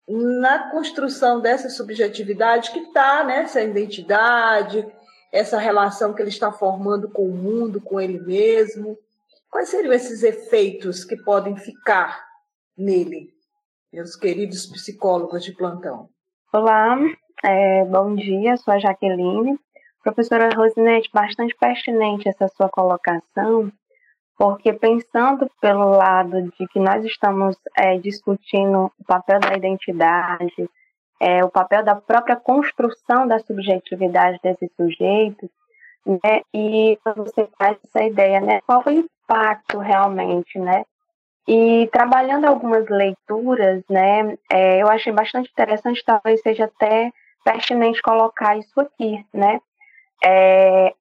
[0.07, 4.87] na construção dessa subjetividade que está nessa identidade,
[5.31, 8.97] essa relação que ele está formando com o mundo, com ele mesmo.
[9.51, 12.28] Quais seriam esses efeitos que podem ficar
[12.79, 13.29] nele,
[13.91, 16.07] meus queridos psicólogos de plantão?
[16.53, 16.97] Olá,
[17.43, 19.59] é, bom dia, sou a Jaqueline.
[20.01, 23.69] Professora Rosinete, bastante pertinente essa sua colocação,
[24.37, 30.69] porque pensando pelo lado de que nós estamos é, discutindo o papel da identidade,
[31.19, 35.51] é, o papel da própria construção da subjetividade desse sujeito,
[36.05, 40.85] né, e você faz essa ideia, né, qual o impacto realmente, né,
[41.47, 47.11] e trabalhando algumas leituras, né, é, eu achei bastante interessante, talvez seja até
[47.43, 49.59] pertinente colocar isso aqui, né,
[50.23, 50.93] é,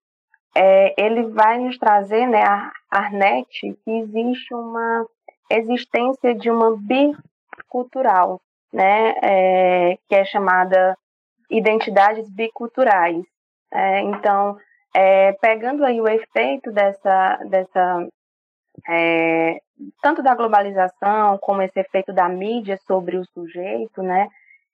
[0.56, 3.48] é, ele vai nos trazer, né, a Arnett,
[3.84, 5.06] que existe uma
[5.50, 8.40] existência de uma bicultural,
[8.72, 10.96] né, é, que é chamada
[11.50, 13.24] identidades biculturais.
[13.72, 14.56] É, então,
[14.94, 18.08] é, pegando aí o efeito dessa, dessa
[18.88, 19.60] é,
[20.02, 24.28] tanto da globalização como esse efeito da mídia sobre o sujeito, né,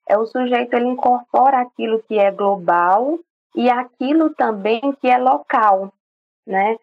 [0.07, 3.17] é o sujeito ele incorpora aquilo que é global
[3.55, 5.91] e aquilo também que é local,
[6.45, 6.75] né?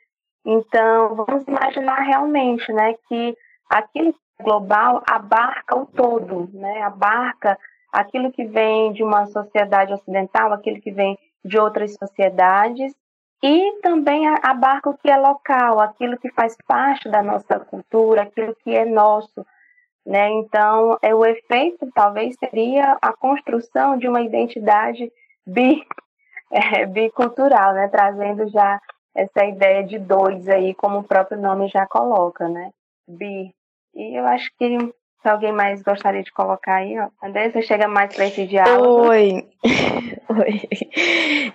[0.45, 3.37] Então, vamos imaginar realmente, né, que
[3.69, 6.83] aquilo global abarca o todo, né?
[6.83, 7.57] Abarca
[7.93, 12.93] aquilo que vem de uma sociedade ocidental, aquilo que vem de outras sociedades
[13.43, 18.55] e também abarca o que é local, aquilo que faz parte da nossa cultura, aquilo
[18.63, 19.45] que é nosso,
[20.07, 20.31] né?
[20.31, 25.11] Então, é o efeito talvez seria a construção de uma identidade
[25.45, 25.85] bi
[26.53, 27.89] é, bicultural, né?
[27.89, 28.81] Trazendo já
[29.15, 32.71] essa ideia de dois aí, como o próprio nome já coloca, né?
[33.09, 33.53] Bi.
[33.95, 37.09] E eu acho que se alguém mais gostaria de colocar aí, ó.
[37.25, 39.09] André, chega mais para esse diálogo.
[39.09, 39.49] Oi.
[40.29, 40.69] Oi.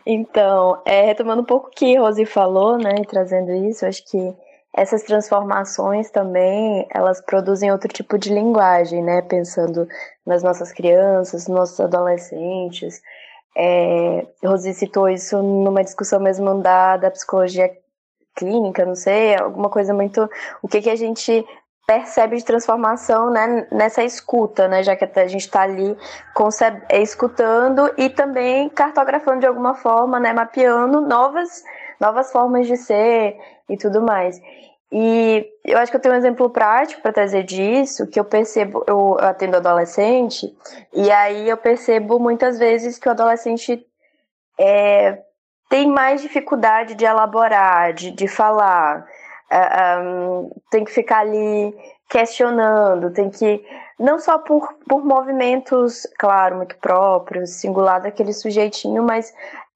[0.05, 4.35] Então, é, retomando um pouco o que Rose falou, né, trazendo isso, acho que
[4.73, 9.87] essas transformações também, elas produzem outro tipo de linguagem, né, pensando
[10.25, 13.01] nas nossas crianças, nos nossos adolescentes,
[13.59, 17.71] é, Rosi citou isso numa discussão mesmo da, da psicologia
[18.35, 20.29] clínica, não sei, alguma coisa muito.
[20.61, 21.43] O que, que a gente
[21.87, 25.97] percebe de transformação né, nessa escuta, né, já que a gente está ali
[26.89, 31.63] é, escutando e também cartografando de alguma forma, né, mapeando novas,
[31.97, 33.37] novas formas de ser
[33.69, 34.37] e tudo mais.
[34.91, 38.83] E eu acho que eu tenho um exemplo prático para trazer disso, que eu percebo,
[38.85, 40.53] eu atendo adolescente,
[40.93, 43.85] e aí eu percebo muitas vezes que o adolescente
[44.59, 45.19] é,
[45.69, 49.05] tem mais dificuldade de elaborar, de, de falar,
[49.51, 51.75] um, tem que ficar ali
[52.09, 53.63] questionando, tem que,
[53.99, 59.33] não só por, por movimentos, claro, muito próprios, singular daquele sujeitinho, mas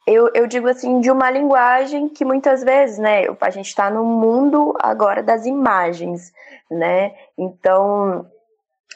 [0.08, 4.04] eu, eu digo assim, de uma linguagem que muitas vezes, né, a gente está no
[4.04, 6.34] mundo agora das imagens,
[6.70, 8.26] né, então,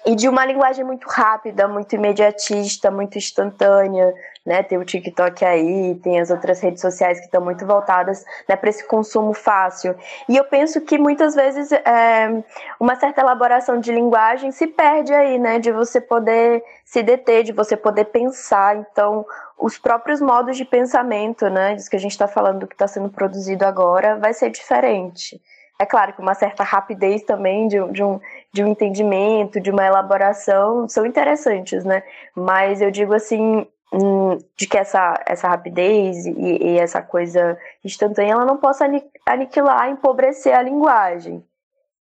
[0.06, 4.14] e de uma linguagem muito rápida, muito imediatista, muito instantânea,
[4.46, 4.62] né?
[4.62, 8.70] Tem o TikTok aí, tem as outras redes sociais que estão muito voltadas né, para
[8.70, 9.96] esse consumo fácil.
[10.30, 12.44] E eu penso que muitas vezes é,
[12.80, 15.58] uma certa elaboração de linguagem se perde aí, né?
[15.58, 18.78] De você poder se deter, de você poder pensar.
[18.78, 19.26] Então,
[19.58, 21.74] os próprios modos de pensamento, né?
[21.74, 25.42] Disso que a gente está falando do que está sendo produzido agora, vai ser diferente.
[25.80, 28.20] É claro que uma certa rapidez também de, de, um,
[28.54, 32.02] de um entendimento, de uma elaboração, são interessantes, né?
[32.34, 38.34] Mas eu digo assim, hum, de que essa, essa rapidez e, e essa coisa instantânea,
[38.34, 38.86] ela não possa
[39.26, 41.44] aniquilar, empobrecer a linguagem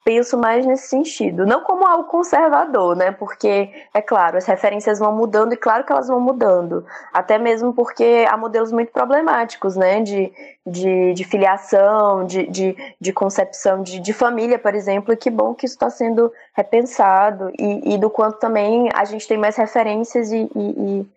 [0.03, 1.45] penso mais nesse sentido.
[1.45, 3.11] Não como algo conservador, né?
[3.11, 6.85] Porque, é claro, as referências vão mudando e claro que elas vão mudando.
[7.13, 10.01] Até mesmo porque há modelos muito problemáticos, né?
[10.01, 10.31] De,
[10.65, 15.13] de, de filiação, de, de, de concepção de, de família, por exemplo.
[15.13, 19.27] E que bom que isso está sendo repensado e, e do quanto também a gente
[19.27, 21.07] tem mais referências e, e, e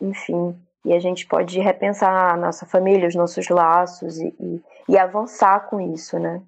[0.00, 4.98] enfim, e a gente pode repensar a nossa família, os nossos laços e, e, e
[4.98, 6.40] avançar com isso, né?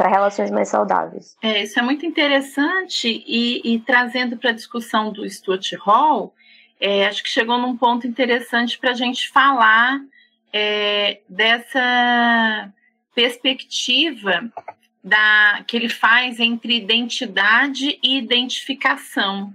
[0.00, 1.36] Para relações mais saudáveis.
[1.42, 6.34] É, isso é muito interessante e, e trazendo para a discussão do Stuart Hall,
[6.80, 10.00] é, acho que chegou num ponto interessante para a gente falar
[10.54, 12.72] é, dessa
[13.14, 14.50] perspectiva
[15.04, 19.52] da, que ele faz entre identidade e identificação.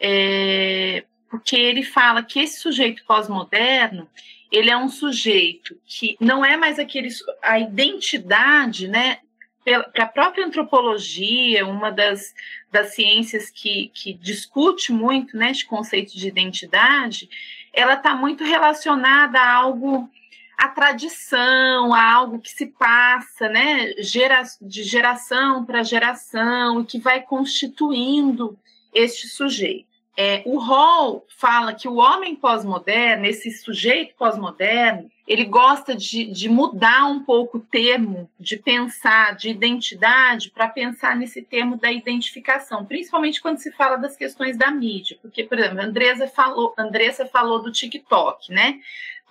[0.00, 4.08] É, porque ele fala que esse sujeito pós-moderno
[4.50, 7.08] ele é um sujeito que não é mais aquele
[7.40, 9.18] a identidade, né?
[9.64, 12.34] Para a própria antropologia, uma das,
[12.70, 17.28] das ciências que, que discute muito né, este conceito de identidade,
[17.72, 20.08] ela está muito relacionada a algo
[20.56, 26.98] a tradição, a algo que se passa, né, gera, de geração para geração e que
[26.98, 28.56] vai constituindo
[28.92, 29.88] este sujeito.
[30.16, 36.48] É, o Hall fala que o homem pós-moderno, esse sujeito pós-moderno, ele gosta de, de,
[36.48, 42.84] mudar um pouco o termo de pensar, de identidade, para pensar nesse termo da identificação,
[42.84, 45.16] principalmente quando se fala das questões da mídia.
[45.22, 48.80] Porque, por exemplo, a Andressa falou, Andressa falou do TikTok, né?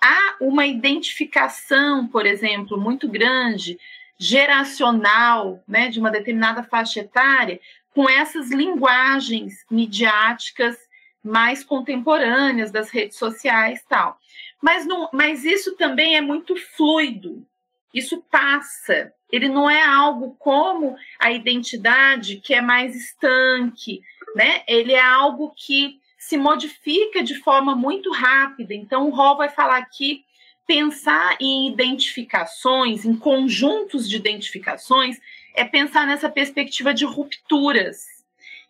[0.04, 3.78] há uma identificação, por exemplo, muito grande,
[4.18, 7.58] geracional, né, de uma determinada faixa etária,
[7.94, 10.76] com essas linguagens midiáticas
[11.22, 14.18] mais contemporâneas das redes sociais tal.
[14.64, 17.46] Mas, não, mas isso também é muito fluido,
[17.92, 24.00] isso passa, ele não é algo como a identidade que é mais estanque,
[24.34, 24.62] né?
[24.66, 28.72] Ele é algo que se modifica de forma muito rápida.
[28.72, 30.24] Então, o Hall vai falar aqui
[30.66, 35.20] pensar em identificações, em conjuntos de identificações,
[35.54, 38.06] é pensar nessa perspectiva de rupturas.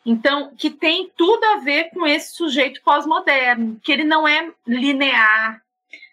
[0.05, 5.64] Então, que tem tudo a ver com esse sujeito pós-moderno, que ele não é linear,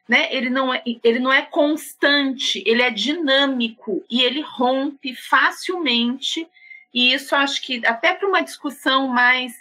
[0.08, 0.34] né?
[0.34, 6.47] Ele não é, ele não é constante, ele é dinâmico e ele rompe facilmente.
[6.93, 9.54] E isso acho que até para uma discussão mais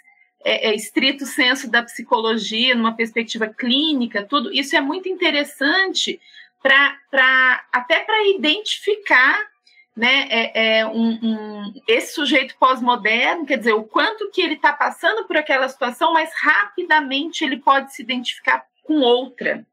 [0.43, 6.19] é, é, estrito senso da psicologia, numa perspectiva clínica, tudo isso é muito interessante
[6.61, 9.49] para até para identificar
[9.95, 14.71] né, é, é um, um, esse sujeito pós-moderno, quer dizer, o quanto que ele está
[14.71, 19.65] passando por aquela situação, mas rapidamente ele pode se identificar com outra,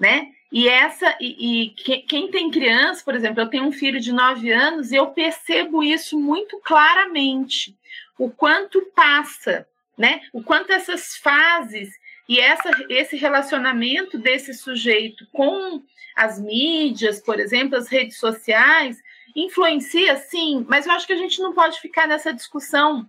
[0.00, 0.28] né?
[0.52, 1.70] E essa e, e
[2.02, 5.82] quem tem criança, por exemplo, eu tenho um filho de nove anos e eu percebo
[5.82, 7.76] isso muito claramente,
[8.18, 9.66] o quanto passa
[9.96, 10.22] né?
[10.32, 11.90] O quanto essas fases
[12.28, 15.82] e essa, esse relacionamento desse sujeito com
[16.16, 18.98] as mídias, por exemplo, as redes sociais,
[19.34, 23.08] influencia sim, mas eu acho que a gente não pode ficar nessa discussão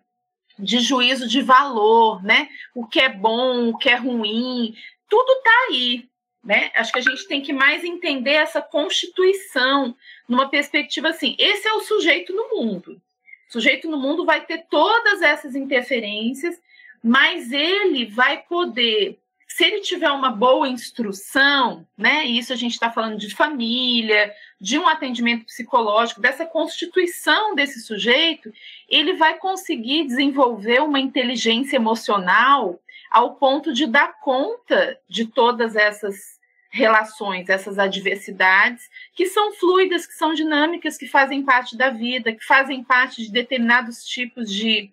[0.58, 2.48] de juízo de valor, né?
[2.74, 4.74] O que é bom, o que é ruim,
[5.10, 6.10] tudo está aí,
[6.46, 6.72] né?
[6.76, 9.96] Acho que a gente tem que mais entender essa constituição
[10.30, 11.36] numa perspectiva assim.
[11.40, 13.02] Esse é o sujeito no mundo.
[13.50, 16.60] O sujeito no mundo vai ter todas essas interferências
[17.08, 22.26] mas ele vai poder, se ele tiver uma boa instrução, né?
[22.26, 28.52] Isso a gente está falando de família, de um atendimento psicológico, dessa constituição desse sujeito,
[28.90, 32.82] ele vai conseguir desenvolver uma inteligência emocional
[33.12, 36.35] ao ponto de dar conta de todas essas
[36.76, 42.44] relações, essas adversidades, que são fluidas, que são dinâmicas, que fazem parte da vida, que
[42.44, 44.92] fazem parte de determinados tipos de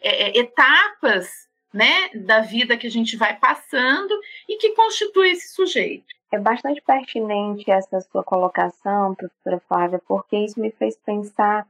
[0.00, 1.28] é, etapas
[1.72, 4.14] né, da vida que a gente vai passando
[4.48, 6.06] e que constitui esse sujeito.
[6.30, 11.66] É bastante pertinente essa sua colocação, professora Flávia, porque isso me fez pensar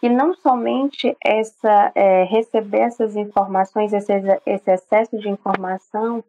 [0.00, 4.12] que não somente essa é, receber essas informações, esse,
[4.46, 6.22] esse excesso de informação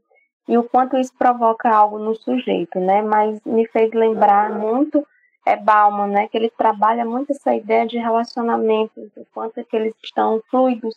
[0.47, 3.01] e o quanto isso provoca algo no sujeito, né?
[3.01, 5.05] Mas me fez lembrar muito
[5.45, 6.27] é Bauman, né?
[6.27, 10.95] Que ele trabalha muito essa ideia de relacionamentos, o quanto que eles estão fluidos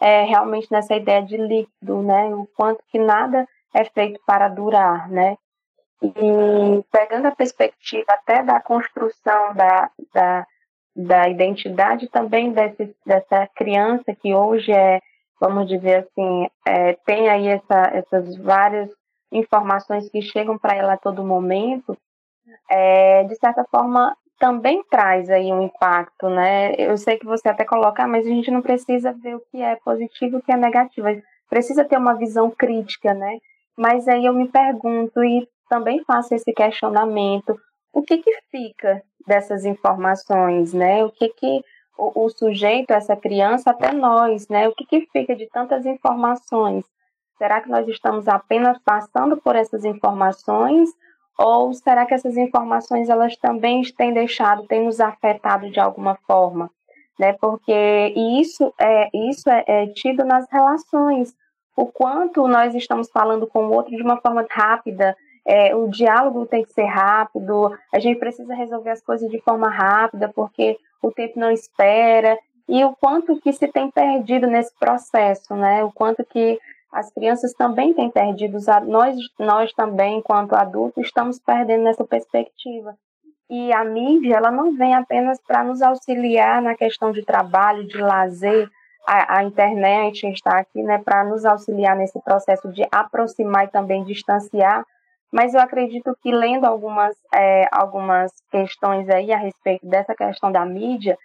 [0.00, 2.26] é, realmente nessa ideia de líquido, né?
[2.34, 5.36] O quanto que nada é feito para durar, né?
[6.02, 10.46] E pegando a perspectiva até da construção da, da,
[10.94, 15.00] da identidade também desse, dessa criança que hoje é,
[15.40, 18.90] vamos dizer assim, é, tem aí essa, essas várias
[19.32, 21.96] informações que chegam para ela a todo momento,
[22.70, 26.74] é, de certa forma também traz aí um impacto, né?
[26.76, 29.62] Eu sei que você até coloca, ah, mas a gente não precisa ver o que
[29.62, 31.08] é positivo e o que é negativo,
[31.48, 33.38] precisa ter uma visão crítica, né?
[33.76, 37.58] Mas aí eu me pergunto e também faço esse questionamento,
[37.92, 41.04] o que que fica dessas informações, né?
[41.04, 41.62] O que que
[41.96, 44.68] o, o sujeito, essa criança, até nós, né?
[44.68, 46.84] O que que fica de tantas informações?
[47.38, 50.88] Será que nós estamos apenas passando por essas informações
[51.38, 56.70] ou será que essas informações elas também têm deixado, têm nos afetado de alguma forma?
[57.18, 57.34] Né?
[57.34, 61.34] Porque isso é, isso é, é tido nas relações.
[61.76, 65.14] O quanto nós estamos falando com o outro de uma forma rápida,
[65.46, 69.68] é, o diálogo tem que ser rápido, a gente precisa resolver as coisas de forma
[69.68, 72.38] rápida, porque o tempo não espera,
[72.68, 75.84] e o quanto que se tem perdido nesse processo, né?
[75.84, 76.58] O quanto que
[76.92, 82.96] as crianças também têm perdido, nós, nós também, enquanto adultos, estamos perdendo nessa perspectiva.
[83.48, 87.98] E a mídia, ela não vem apenas para nos auxiliar na questão de trabalho, de
[87.98, 88.68] lazer,
[89.06, 94.02] a, a internet está aqui né, para nos auxiliar nesse processo de aproximar e também
[94.04, 94.84] distanciar,
[95.32, 100.64] mas eu acredito que lendo algumas, é, algumas questões aí a respeito dessa questão da
[100.64, 101.18] mídia,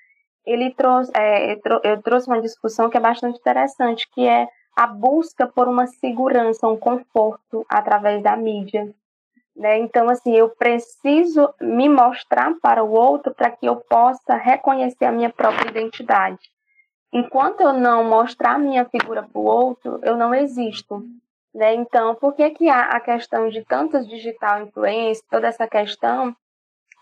[0.45, 5.47] ele trouxe, é, eu trouxe uma discussão que é bastante interessante, que é a busca
[5.47, 8.93] por uma segurança, um conforto através da mídia.
[9.55, 9.79] Né?
[9.79, 15.11] Então, assim, eu preciso me mostrar para o outro para que eu possa reconhecer a
[15.11, 16.39] minha própria identidade.
[17.13, 21.03] Enquanto eu não mostrar a minha figura para o outro, eu não existo.
[21.53, 21.75] Né?
[21.75, 26.35] Então, por que, que a, a questão de tantos digital influencers, toda essa questão,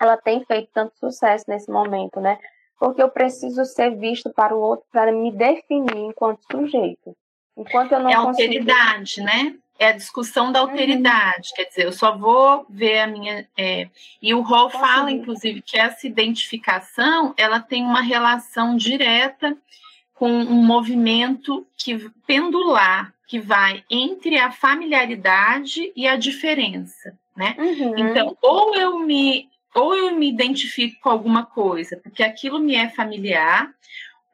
[0.02, 2.40] ela tem feito tanto sucesso nesse momento, né?
[2.80, 7.16] Porque eu preciso ser visto para o outro para me definir enquanto sujeito.
[7.56, 9.56] Enquanto eu não é alteridade, né?
[9.78, 10.70] É a discussão da uhum.
[10.70, 11.56] alteridade, uhum.
[11.56, 13.48] quer dizer, eu só vou ver a minha.
[13.58, 13.90] É...
[14.22, 19.58] E o Hall fala, inclusive, que essa identificação ela tem uma relação direta
[20.20, 27.56] com um movimento que pendular que vai entre a familiaridade e a diferença, né?
[27.58, 27.98] Uhum.
[27.98, 32.90] Então, ou eu me ou eu me identifico com alguma coisa porque aquilo me é
[32.90, 33.74] familiar,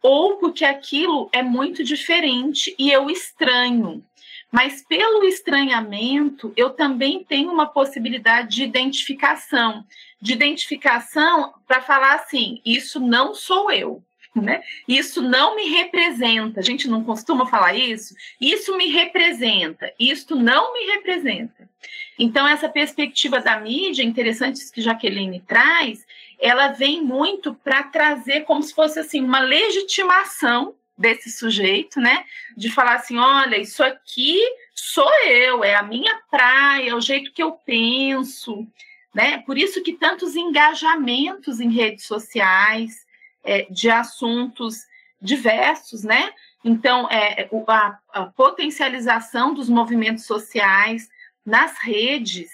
[0.02, 4.04] ou porque aquilo é muito diferente e eu estranho.
[4.52, 9.86] Mas pelo estranhamento, eu também tenho uma possibilidade de identificação,
[10.20, 14.02] de identificação para falar assim, isso não sou eu
[14.42, 14.62] né?
[14.88, 16.60] Isso não me representa.
[16.60, 18.16] A gente não costuma falar isso.
[18.40, 19.92] Isso me representa.
[20.00, 21.70] Isto não me representa.
[22.18, 26.06] Então, essa perspectiva da mídia, interessante que Jaqueline traz,
[26.40, 32.24] ela vem muito para trazer como se fosse assim uma legitimação desse sujeito, né?
[32.56, 34.40] De falar assim, olha, isso aqui
[34.74, 38.66] sou eu, é a minha praia, é o jeito que eu penso,
[39.14, 39.40] né?
[39.40, 43.05] Por isso que tantos engajamentos em redes sociais,
[43.46, 44.86] é, de assuntos
[45.22, 46.34] diversos, né?
[46.64, 51.08] Então, é, a, a potencialização dos movimentos sociais
[51.46, 52.50] nas redes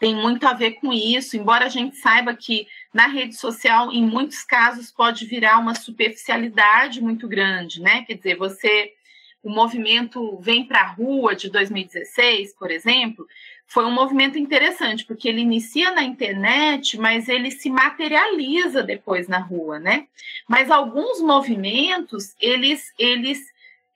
[0.00, 4.02] tem muito a ver com isso, embora a gente saiba que na rede social, em
[4.02, 8.02] muitos casos, pode virar uma superficialidade muito grande, né?
[8.04, 8.94] Quer dizer, você,
[9.42, 13.26] o movimento Vem para a Rua de 2016, por exemplo,
[13.70, 19.38] foi um movimento interessante, porque ele inicia na internet, mas ele se materializa depois na
[19.38, 20.08] rua, né?
[20.48, 23.38] Mas alguns movimentos, eles, eles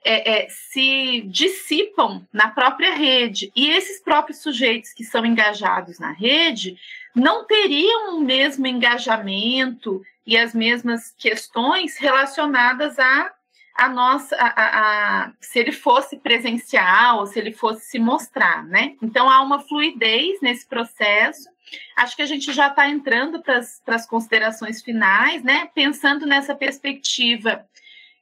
[0.04, 6.12] é, é, se dissipam na própria rede, e esses próprios sujeitos que são engajados na
[6.12, 6.78] rede
[7.12, 13.34] não teriam o mesmo engajamento e as mesmas questões relacionadas a
[13.74, 18.94] a nossa, a, a, se ele fosse presencial, se ele fosse se mostrar, né?
[19.02, 21.48] Então há uma fluidez nesse processo.
[21.96, 23.58] Acho que a gente já está entrando para
[23.88, 25.68] as considerações finais, né?
[25.74, 27.66] Pensando nessa perspectiva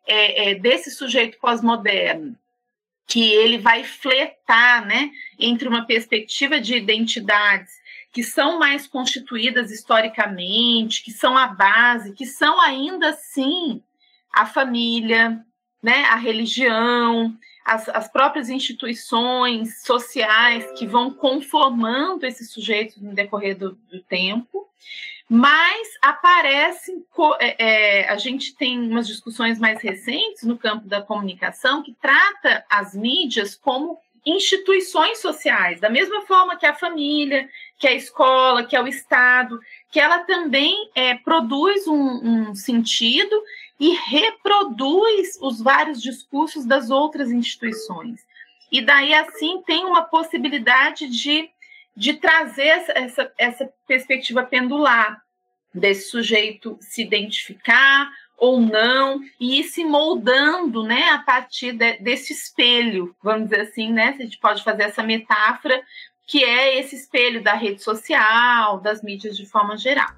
[0.07, 2.35] é, é, desse sujeito pós-moderno,
[3.07, 7.83] que ele vai fletar, né, entre uma perspectiva de identidades
[8.13, 13.83] que são mais constituídas historicamente, que são a base, que são ainda assim
[14.33, 15.45] a família,
[15.83, 23.57] né, a religião, as, as próprias instituições sociais que vão conformando esses sujeitos no decorrer
[23.57, 24.69] do, do tempo,
[25.29, 27.05] mas aparecem,
[27.41, 32.65] é, é, a gente tem umas discussões mais recentes no campo da comunicação que trata
[32.69, 38.77] as mídias como instituições sociais, da mesma forma que a família, que a escola, que
[38.77, 39.59] é o Estado,
[39.91, 43.43] que ela também é, produz um, um sentido
[43.83, 48.25] e reproduz os vários discursos das outras instituições.
[48.71, 51.51] E daí, assim, tem uma possibilidade de,
[51.97, 55.21] de trazer essa, essa, essa perspectiva pendular
[55.75, 58.09] desse sujeito se identificar
[58.39, 63.93] ou não, e ir se moldando né, a partir de, desse espelho, vamos dizer assim,
[63.93, 64.13] né?
[64.13, 65.83] Se a gente pode fazer essa metáfora,
[66.25, 70.11] que é esse espelho da rede social, das mídias de forma geral.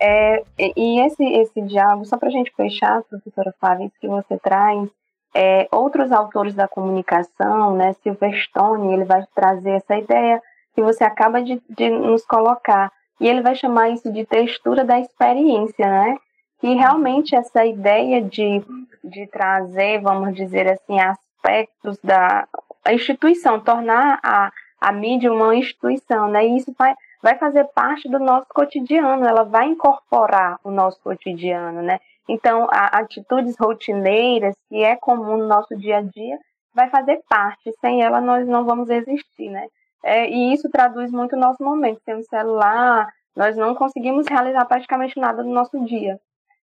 [0.00, 0.42] É,
[0.76, 4.88] e esse, esse diálogo, só para a gente fechar, professora Flávia, que você traz,
[5.34, 10.40] é, outros autores da comunicação, né, Silverstone, ele vai trazer essa ideia
[10.74, 14.98] que você acaba de, de nos colocar, e ele vai chamar isso de textura da
[15.00, 16.16] experiência, né?
[16.60, 18.62] que realmente essa ideia de,
[19.04, 22.46] de trazer, vamos dizer assim, aspectos da
[22.90, 26.46] instituição, tornar a, a mídia uma instituição, né?
[26.46, 31.82] E isso vai, vai fazer parte do nosso cotidiano, ela vai incorporar o nosso cotidiano,
[31.82, 31.98] né?
[32.28, 36.38] Então, atitudes rotineiras, que é comum no nosso dia a dia,
[36.74, 37.72] vai fazer parte.
[37.80, 39.66] Sem ela, nós não vamos existir, né?
[40.04, 42.00] É, e isso traduz muito o nosso momento.
[42.04, 46.20] Sem o celular, nós não conseguimos realizar praticamente nada no nosso dia.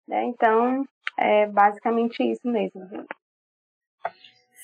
[0.07, 0.23] Né?
[0.25, 0.83] Então,
[1.17, 2.87] é basicamente isso mesmo.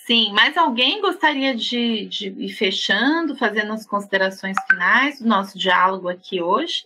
[0.06, 6.08] Sim, mas alguém gostaria de, de ir fechando, fazendo as considerações finais do nosso diálogo
[6.08, 6.84] aqui hoje?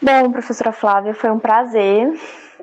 [0.00, 2.12] Bom, professora Flávia, foi um prazer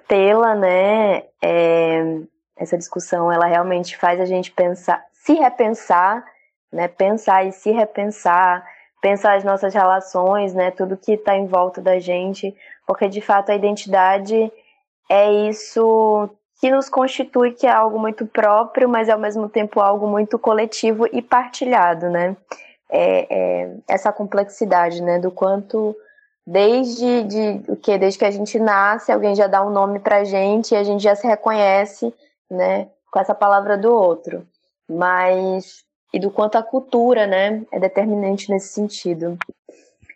[0.08, 1.26] tê-la, né?
[1.44, 2.22] É,
[2.56, 6.24] essa discussão, ela realmente faz a gente pensar, se repensar,
[6.72, 6.88] né?
[6.88, 8.66] Pensar e se repensar,
[9.02, 10.72] pensar as nossas relações, né?
[10.72, 12.56] Tudo que está em volta da gente,
[12.88, 14.50] porque de fato a identidade
[15.10, 20.08] é isso que nos constitui, que é algo muito próprio, mas ao mesmo tempo algo
[20.08, 22.36] muito coletivo e partilhado, né?
[22.89, 25.20] É, é, essa complexidade, né?
[25.20, 25.95] Do quanto
[26.45, 30.24] desde de, o que desde que a gente nasce, alguém já dá um nome para
[30.24, 32.14] gente e a gente já se reconhece,
[32.49, 32.88] né?
[33.12, 34.45] Com essa palavra do outro,
[34.89, 35.84] mas
[36.14, 37.62] e do quanto a cultura, né?
[37.72, 39.38] É determinante nesse sentido.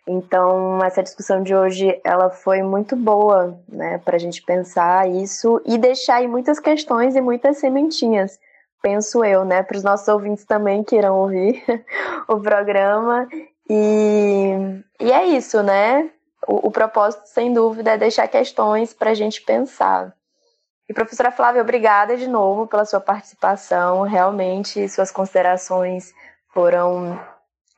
[0.06, 5.62] Então, essa discussão de hoje, ela foi muito boa, né, para a gente pensar isso
[5.64, 8.38] e deixar aí muitas questões e muitas sementinhas,
[8.82, 11.62] penso eu, né, para os nossos ouvintes também que irão ouvir
[12.26, 13.28] o programa.
[13.70, 16.10] E, e é isso, né?
[16.48, 20.12] O, o propósito, sem dúvida, é deixar questões para a gente pensar.
[20.88, 24.02] E professora Flávia, obrigada de novo pela sua participação.
[24.02, 26.12] Realmente, suas considerações
[26.52, 27.18] foram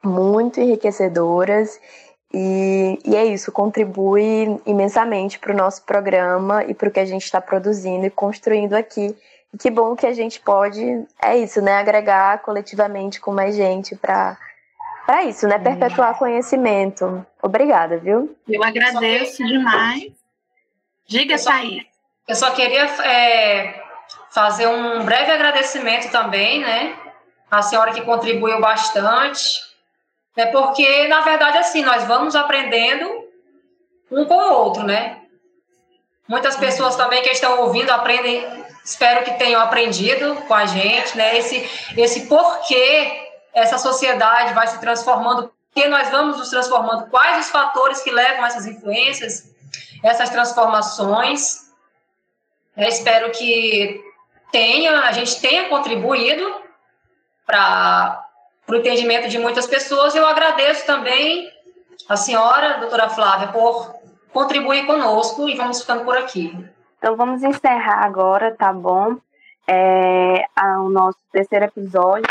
[0.02, 1.78] muito enriquecedoras
[2.36, 7.04] e, e, é isso, contribui imensamente para o nosso programa e para o que a
[7.04, 9.16] gente está produzindo e construindo aqui.
[9.52, 11.74] E que bom que a gente pode, é isso, né?
[11.78, 14.36] Agregar coletivamente com mais gente para
[15.06, 15.58] para isso, né?
[15.58, 17.24] Perpetuar conhecimento.
[17.40, 18.34] Obrigada, viu?
[18.48, 20.12] Eu agradeço eu demais.
[21.06, 21.84] Diga, Thaís.
[22.26, 23.80] Eu só queria é,
[24.32, 26.96] fazer um breve agradecimento também, né?
[27.50, 29.73] A senhora que contribuiu bastante
[30.36, 33.24] é porque, na verdade, assim, nós vamos aprendendo
[34.10, 35.20] um com o outro, né?
[36.26, 38.44] Muitas pessoas também que estão ouvindo aprendem,
[38.84, 41.38] espero que tenham aprendido com a gente, né?
[41.38, 47.50] Esse, esse porquê essa sociedade vai se transformando, porque nós vamos nos transformando, quais os
[47.52, 49.54] fatores que levam essas influências,
[50.02, 51.70] essas transformações.
[52.76, 54.02] Eu espero que
[54.50, 56.62] tenha, a gente tenha contribuído
[57.46, 58.23] para
[58.66, 60.14] para o entendimento de muitas pessoas.
[60.14, 61.50] Eu agradeço também
[62.08, 63.94] a senhora, doutora Flávia, por
[64.32, 66.56] contribuir conosco e vamos ficando por aqui.
[66.98, 69.16] Então vamos encerrar agora, tá bom?
[69.66, 70.44] É,
[70.80, 72.28] o nosso terceiro episódio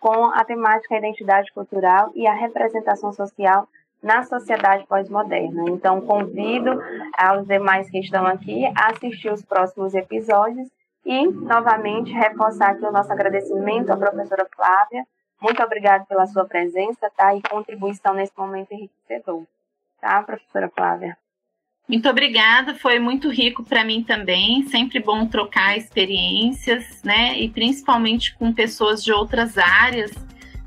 [0.00, 3.68] com a temática identidade cultural e a representação social
[4.02, 5.64] na sociedade pós-moderna.
[5.68, 6.82] Então, convido
[7.16, 10.68] aos demais que estão aqui a assistir os próximos episódios
[11.06, 15.04] e, novamente, reforçar aqui o nosso agradecimento à professora Flávia
[15.42, 17.34] muito obrigada pela sua presença, tá?
[17.34, 19.44] E contribuição nesse momento enriquecedor.
[20.00, 21.16] Tá, professora Flávia?
[21.88, 24.62] Muito obrigada, foi muito rico para mim também.
[24.68, 27.38] Sempre bom trocar experiências, né?
[27.38, 30.12] E principalmente com pessoas de outras áreas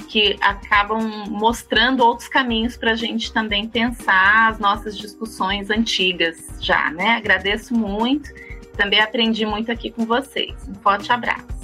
[0.09, 6.91] que acabam mostrando outros caminhos para a gente também pensar as nossas discussões antigas já,
[6.91, 7.15] né?
[7.15, 8.29] Agradeço muito.
[8.77, 10.53] Também aprendi muito aqui com vocês.
[10.67, 11.54] Um forte abraço.